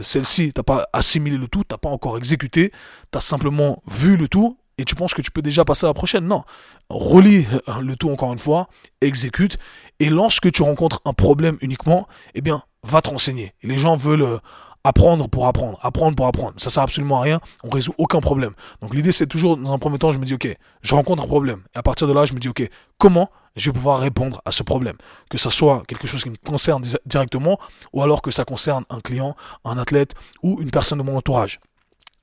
celle-ci, 0.00 0.54
t'as 0.54 0.62
pas 0.62 0.88
assimilé 0.94 1.36
le 1.36 1.46
tout, 1.46 1.64
t'as 1.64 1.76
pas 1.76 1.90
encore 1.90 2.16
exécuté, 2.16 2.72
t'as 3.10 3.20
simplement 3.20 3.82
vu 3.86 4.16
le 4.16 4.26
tout, 4.26 4.56
et 4.78 4.86
tu 4.86 4.94
penses 4.94 5.12
que 5.12 5.20
tu 5.20 5.30
peux 5.30 5.42
déjà 5.42 5.66
passer 5.66 5.84
à 5.84 5.88
la 5.88 5.94
prochaine. 5.94 6.24
Non, 6.24 6.44
relis 6.88 7.46
le 7.82 7.94
tout 7.94 8.08
encore 8.08 8.32
une 8.32 8.38
fois, 8.38 8.68
exécute, 9.02 9.58
et 9.98 10.08
lorsque 10.08 10.50
tu 10.50 10.62
rencontres 10.62 11.02
un 11.04 11.12
problème 11.12 11.58
uniquement, 11.60 12.08
eh 12.34 12.40
bien, 12.40 12.62
va 12.82 13.02
te 13.02 13.10
renseigner. 13.10 13.52
Les 13.62 13.76
gens 13.76 13.96
veulent 13.96 14.40
apprendre 14.84 15.28
pour 15.28 15.46
apprendre, 15.46 15.78
apprendre 15.82 16.16
pour 16.16 16.26
apprendre. 16.26 16.54
Ça 16.56 16.70
sert 16.70 16.82
absolument 16.82 17.18
à 17.18 17.22
rien, 17.22 17.40
on 17.64 17.70
résout 17.70 17.94
aucun 17.98 18.20
problème. 18.20 18.52
Donc 18.80 18.94
l'idée 18.94 19.12
c'est 19.12 19.26
toujours, 19.26 19.56
dans 19.56 19.72
un 19.72 19.78
premier 19.78 19.98
temps, 19.98 20.10
je 20.10 20.18
me 20.18 20.24
dis, 20.24 20.34
ok, 20.34 20.56
je 20.82 20.94
rencontre 20.94 21.22
un 21.22 21.26
problème. 21.26 21.62
Et 21.74 21.78
à 21.78 21.82
partir 21.82 22.06
de 22.08 22.12
là, 22.12 22.24
je 22.24 22.32
me 22.32 22.38
dis, 22.38 22.48
ok, 22.48 22.68
comment 22.98 23.30
je 23.56 23.70
vais 23.70 23.74
pouvoir 23.74 23.98
répondre 24.00 24.40
à 24.44 24.52
ce 24.52 24.62
problème? 24.62 24.96
Que 25.28 25.38
ça 25.38 25.50
soit 25.50 25.82
quelque 25.86 26.06
chose 26.06 26.22
qui 26.22 26.30
me 26.30 26.36
concerne 26.36 26.82
directement, 27.04 27.58
ou 27.92 28.02
alors 28.02 28.22
que 28.22 28.30
ça 28.30 28.44
concerne 28.44 28.84
un 28.90 29.00
client, 29.00 29.36
un 29.64 29.76
athlète 29.78 30.14
ou 30.42 30.60
une 30.60 30.70
personne 30.70 30.98
de 30.98 31.02
mon 31.02 31.16
entourage. 31.16 31.60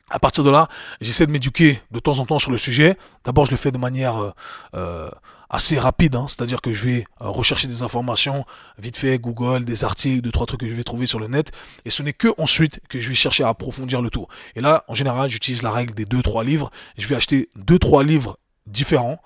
À 0.10 0.20
partir 0.20 0.46
de 0.46 0.50
là, 0.50 0.70
j'essaie 1.02 1.26
de 1.26 1.32
m'éduquer 1.32 1.82
de 1.92 2.00
temps 2.00 2.20
en 2.20 2.26
temps 2.26 2.40
sur 2.40 2.50
le 2.50 2.58
sujet. 2.58 2.98
D'abord, 3.26 3.46
je 3.46 3.52
le 3.52 3.58
fais 3.58 3.72
de 3.72 3.78
manière 3.78 4.16
euh, 4.16 4.32
euh, 4.74 5.10
assez 5.50 5.80
rapide, 5.80 6.16
hein. 6.16 6.26
c'est-à-dire 6.28 6.62
que 6.62 6.74
je 6.74 6.86
vais 6.86 7.06
euh, 7.22 7.30
rechercher 7.30 7.68
des 7.68 7.84
informations 7.84 8.46
vite 8.78 8.98
fait, 8.98 9.18
Google, 9.20 9.66
des 9.66 9.84
articles, 9.84 10.22
deux 10.22 10.32
trois 10.32 10.46
trucs 10.46 10.60
que 10.60 10.68
je 10.68 10.74
vais 10.74 10.84
trouver 10.84 11.06
sur 11.06 11.20
le 11.20 11.28
net, 11.28 11.52
et 11.86 11.90
ce 11.90 12.04
n'est 12.04 12.14
que 12.14 12.34
ensuite 12.38 12.80
que 12.90 13.00
je 13.00 13.10
vais 13.10 13.16
chercher 13.16 13.44
à 13.44 13.50
approfondir 13.50 14.02
le 14.02 14.10
tout. 14.10 14.28
Et 14.56 14.62
là, 14.62 14.84
en 14.88 14.94
général, 14.94 15.30
j'utilise 15.30 15.64
la 15.64 15.72
règle 15.72 15.94
des 15.94 16.06
deux 16.06 16.22
trois 16.22 16.44
livres. 16.44 16.72
Je 16.98 17.08
vais 17.08 17.16
acheter 17.16 17.50
deux 17.56 17.80
trois 17.80 18.04
livres 18.04 18.38
différents, 18.66 19.20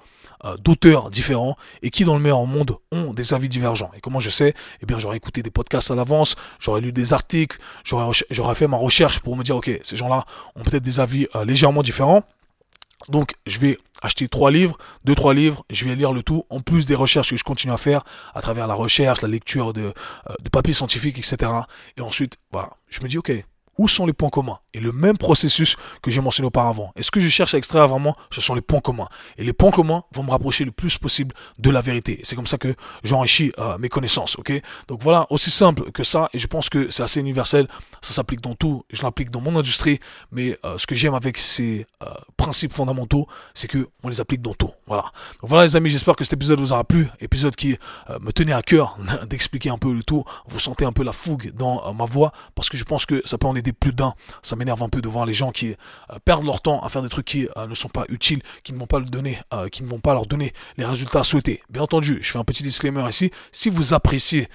euh, 0.46 0.58
d'auteurs 0.58 1.10
différents 1.10 1.56
et 1.82 1.90
qui 1.90 2.06
dans 2.06 2.16
le 2.16 2.22
meilleur 2.22 2.46
monde 2.46 2.78
ont 2.92 3.14
des 3.14 3.34
avis 3.34 3.50
divergents. 3.50 3.92
Et 3.96 4.02
comment 4.02 4.20
je 4.20 4.30
sais? 4.30 4.54
Eh 4.82 4.86
bien 4.86 5.00
j'aurais 5.00 5.18
écouté 5.18 5.44
des 5.44 5.52
podcasts 5.52 5.92
à 5.92 5.96
l'avance, 5.96 6.36
j'aurais 6.60 6.82
lu 6.82 6.92
des 6.92 7.14
articles, 7.14 7.58
j'aurais 7.84 8.56
fait 8.56 8.68
ma 8.68 8.78
recherche 8.78 9.20
pour 9.20 9.36
me 9.36 9.44
dire 9.44 9.56
ok 9.56 9.80
ces 9.84 9.96
gens-là 9.96 10.26
ont 10.56 10.64
peut-être 10.64 10.84
des 10.84 11.00
avis 11.00 11.28
euh, 11.36 11.46
légèrement 11.46 11.84
différents. 11.84 12.24
Donc, 13.10 13.34
je 13.46 13.60
vais 13.60 13.78
acheter 14.02 14.28
trois 14.28 14.52
livres, 14.52 14.78
deux, 15.06 15.16
trois 15.16 15.34
livres, 15.34 15.64
je 15.70 15.86
vais 15.86 15.96
lire 15.96 16.12
le 16.12 16.24
tout, 16.24 16.46
en 16.50 16.60
plus 16.60 16.86
des 16.86 16.96
recherches 16.96 17.30
que 17.32 17.38
je 17.38 17.44
continue 17.44 17.74
à 17.74 17.78
faire 17.78 18.04
à 18.34 18.42
travers 18.42 18.68
la 18.68 18.74
recherche, 18.74 19.22
la 19.22 19.28
lecture 19.28 19.74
de, 19.74 19.94
euh, 20.30 20.34
papiers 20.52 20.74
scientifiques, 20.74 21.18
etc. 21.18 21.52
Et 21.98 22.02
ensuite, 22.02 22.38
voilà, 22.52 22.72
je 22.90 23.02
me 23.02 23.08
dis, 23.08 23.18
ok, 23.18 23.32
où 23.82 23.88
sont 23.88 24.06
les 24.06 24.14
points 24.14 24.30
communs? 24.30 24.60
Et 24.76 24.80
le 24.80 24.92
même 24.92 25.18
processus 25.18 25.76
que 26.04 26.12
j'ai 26.12 26.22
mentionné 26.22 26.46
auparavant. 26.46 26.94
Et 26.96 27.02
ce 27.02 27.10
que 27.10 27.20
je 27.20 27.28
cherche 27.28 27.56
à 27.56 27.58
extraire 27.58 27.88
vraiment, 27.88 28.16
ce 28.30 28.42
sont 28.42 28.54
les 28.54 28.62
points 28.62 28.80
communs. 28.80 29.08
Et 29.40 29.44
les 29.44 29.54
points 29.54 29.72
communs 29.72 30.04
vont 30.14 30.22
me 30.22 30.30
rapprocher 30.30 30.66
le 30.66 30.72
plus 30.72 31.00
possible 31.00 31.34
de 31.58 31.72
la 31.72 31.82
vérité. 31.82 32.20
C'est 32.22 32.36
comme 32.36 32.46
ça 32.46 32.60
que 32.60 32.76
j'enrichis 33.04 33.52
euh, 33.58 33.80
mes 33.80 33.90
connaissances, 33.90 34.38
ok? 34.38 34.54
Donc 34.88 35.02
voilà, 35.02 35.26
aussi 35.32 35.50
simple 35.50 35.92
que 35.92 36.04
ça, 36.04 36.30
et 36.32 36.38
je 36.38 36.46
pense 36.46 36.70
que 36.70 36.92
c'est 36.92 37.02
assez 37.02 37.20
universel. 37.20 37.68
Ça 38.04 38.14
s'applique 38.14 38.42
dans 38.42 38.54
tout, 38.54 38.86
je 38.92 39.02
l'applique 39.02 39.32
dans 39.32 39.42
mon 39.42 39.56
industrie, 39.56 40.00
mais 40.32 40.60
euh, 40.64 40.78
ce 40.78 40.86
que 40.86 40.94
j'aime 40.94 41.16
avec 41.16 41.40
ces 41.40 41.88
euh, 42.04 42.14
principes 42.38 42.74
fondamentaux, 42.74 43.28
c'est 43.56 43.68
que 43.68 43.90
on 44.04 44.10
les 44.10 44.22
applique 44.22 44.44
dans 44.44 44.54
tout. 44.54 44.72
Voilà. 44.86 45.06
Donc 45.42 45.50
voilà 45.50 45.66
les 45.66 45.76
amis, 45.76 45.90
j'espère 45.90 46.16
que 46.16 46.24
cet 46.24 46.34
épisode 46.34 46.60
vous 46.60 46.72
aura 46.72 46.84
plu. 46.84 47.08
Épisode 47.20 47.56
qui 47.56 47.78
me 48.20 48.32
tenait 48.32 48.54
à 48.54 48.62
cœur 48.62 49.00
d'expliquer 49.28 49.72
un 49.72 49.80
peu 49.80 49.92
le 49.92 50.04
tout. 50.04 50.24
Vous 50.48 50.60
sentez 50.60 50.86
un 50.86 50.94
peu 50.94 51.04
la 51.04 51.14
fougue 51.14 51.52
dans 51.56 51.92
ma 51.96 52.06
voix, 52.06 52.32
parce 52.54 52.70
que 52.70 52.78
je 52.78 52.84
pense 52.84 53.08
que 53.08 53.22
ça 53.26 53.40
peut 53.40 53.48
en 53.48 53.56
aider 53.56 53.71
plus 53.74 53.94
d'un. 53.94 54.14
Ça 54.42 54.56
m'énerve 54.56 54.82
un 54.84 54.90
peu 54.90 55.02
de 55.02 55.08
voir 55.08 55.26
les 55.26 55.34
gens 55.34 55.52
qui 55.52 55.70
euh, 55.70 55.76
perdent 56.26 56.46
leur 56.46 56.62
temps 56.62 56.82
à 56.84 56.90
faire 56.90 57.02
des 57.02 57.10
trucs 57.10 57.26
qui 57.26 57.48
euh, 57.58 57.68
ne 57.68 57.76
sont 57.76 57.90
pas 57.90 58.06
utiles, 58.10 58.42
qui 58.64 58.74
ne 58.74 58.78
vont 58.78 58.88
pas 58.88 59.00
le 59.00 59.06
donner, 59.06 59.40
euh, 59.54 59.70
qui 59.70 59.84
ne 59.84 59.88
vont 59.88 60.00
pas 60.00 60.14
leur 60.14 60.26
donner 60.26 60.54
les 60.78 60.86
résultats 60.86 61.24
souhaités. 61.24 61.64
Bien 61.70 61.84
entendu, 61.84 62.20
je 62.22 62.32
fais 62.32 62.40
un 62.40 62.44
petit 62.44 62.64
disclaimer 62.64 63.08
ici. 63.08 63.32
Si 63.52 63.70
vous 63.70 63.94
appréciez 63.94 64.48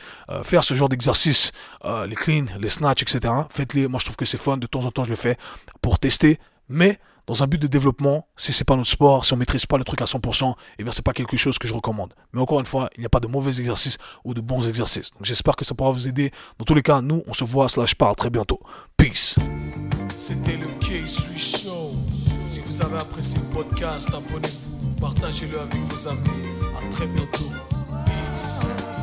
faire 0.42 0.64
ce 0.64 0.74
genre 0.74 0.88
d'exercice, 0.88 1.52
les 1.84 2.14
cleans, 2.14 2.46
les 2.60 2.68
snatch, 2.68 3.02
etc., 3.02 3.32
faites-les. 3.50 3.88
Moi, 3.88 3.98
je 4.00 4.06
trouve 4.06 4.16
que 4.16 4.24
c'est 4.24 4.38
fun. 4.38 4.56
De 4.56 4.66
temps 4.66 4.84
en 4.84 4.90
temps, 4.90 5.04
je 5.04 5.10
le 5.10 5.16
fais 5.16 5.36
pour 5.80 5.98
tester. 5.98 6.38
Mais 6.68 6.98
dans 7.26 7.42
un 7.42 7.46
but 7.46 7.60
de 7.60 7.66
développement, 7.66 8.26
si 8.36 8.52
c'est 8.52 8.64
pas 8.64 8.76
notre 8.76 8.88
sport, 8.88 9.24
si 9.24 9.32
on 9.32 9.36
maîtrise 9.36 9.66
pas 9.66 9.78
le 9.78 9.84
truc 9.84 10.00
à 10.02 10.04
100%, 10.04 10.54
eh 10.78 10.82
bien 10.82 10.92
c'est 10.92 11.04
pas 11.04 11.12
quelque 11.12 11.36
chose 11.36 11.58
que 11.58 11.66
je 11.68 11.74
recommande. 11.74 12.14
Mais 12.32 12.40
encore 12.40 12.60
une 12.60 12.66
fois, 12.66 12.88
il 12.96 13.00
n'y 13.00 13.06
a 13.06 13.08
pas 13.08 13.20
de 13.20 13.26
mauvais 13.26 13.58
exercices 13.58 13.98
ou 14.24 14.34
de 14.34 14.40
bons 14.40 14.68
exercices. 14.68 15.10
Donc 15.12 15.24
j'espère 15.24 15.56
que 15.56 15.64
ça 15.64 15.74
pourra 15.74 15.90
vous 15.90 16.08
aider. 16.08 16.30
Dans 16.58 16.64
tous 16.64 16.74
les 16.74 16.82
cas, 16.82 17.00
nous, 17.00 17.22
on 17.26 17.32
se 17.32 17.44
voit 17.44 17.68
slash 17.68 17.94
parle 17.94 18.16
très 18.16 18.30
bientôt. 18.30 18.60
Peace. 18.96 19.36
C'était 20.14 20.56
le 20.56 20.66
K-Swiss 20.80 21.64
Show. 21.64 21.90
Si 22.46 22.60
vous 22.60 22.82
avez 22.82 22.98
apprécié 22.98 23.40
le 23.40 23.54
podcast, 23.54 24.08
abonnez-vous, 24.14 24.94
partagez-le 25.00 25.60
avec 25.60 25.82
vos 25.82 26.08
amis. 26.08 26.46
À 26.78 26.90
très 26.90 27.06
bientôt. 27.06 27.50
Peace. 28.06 28.95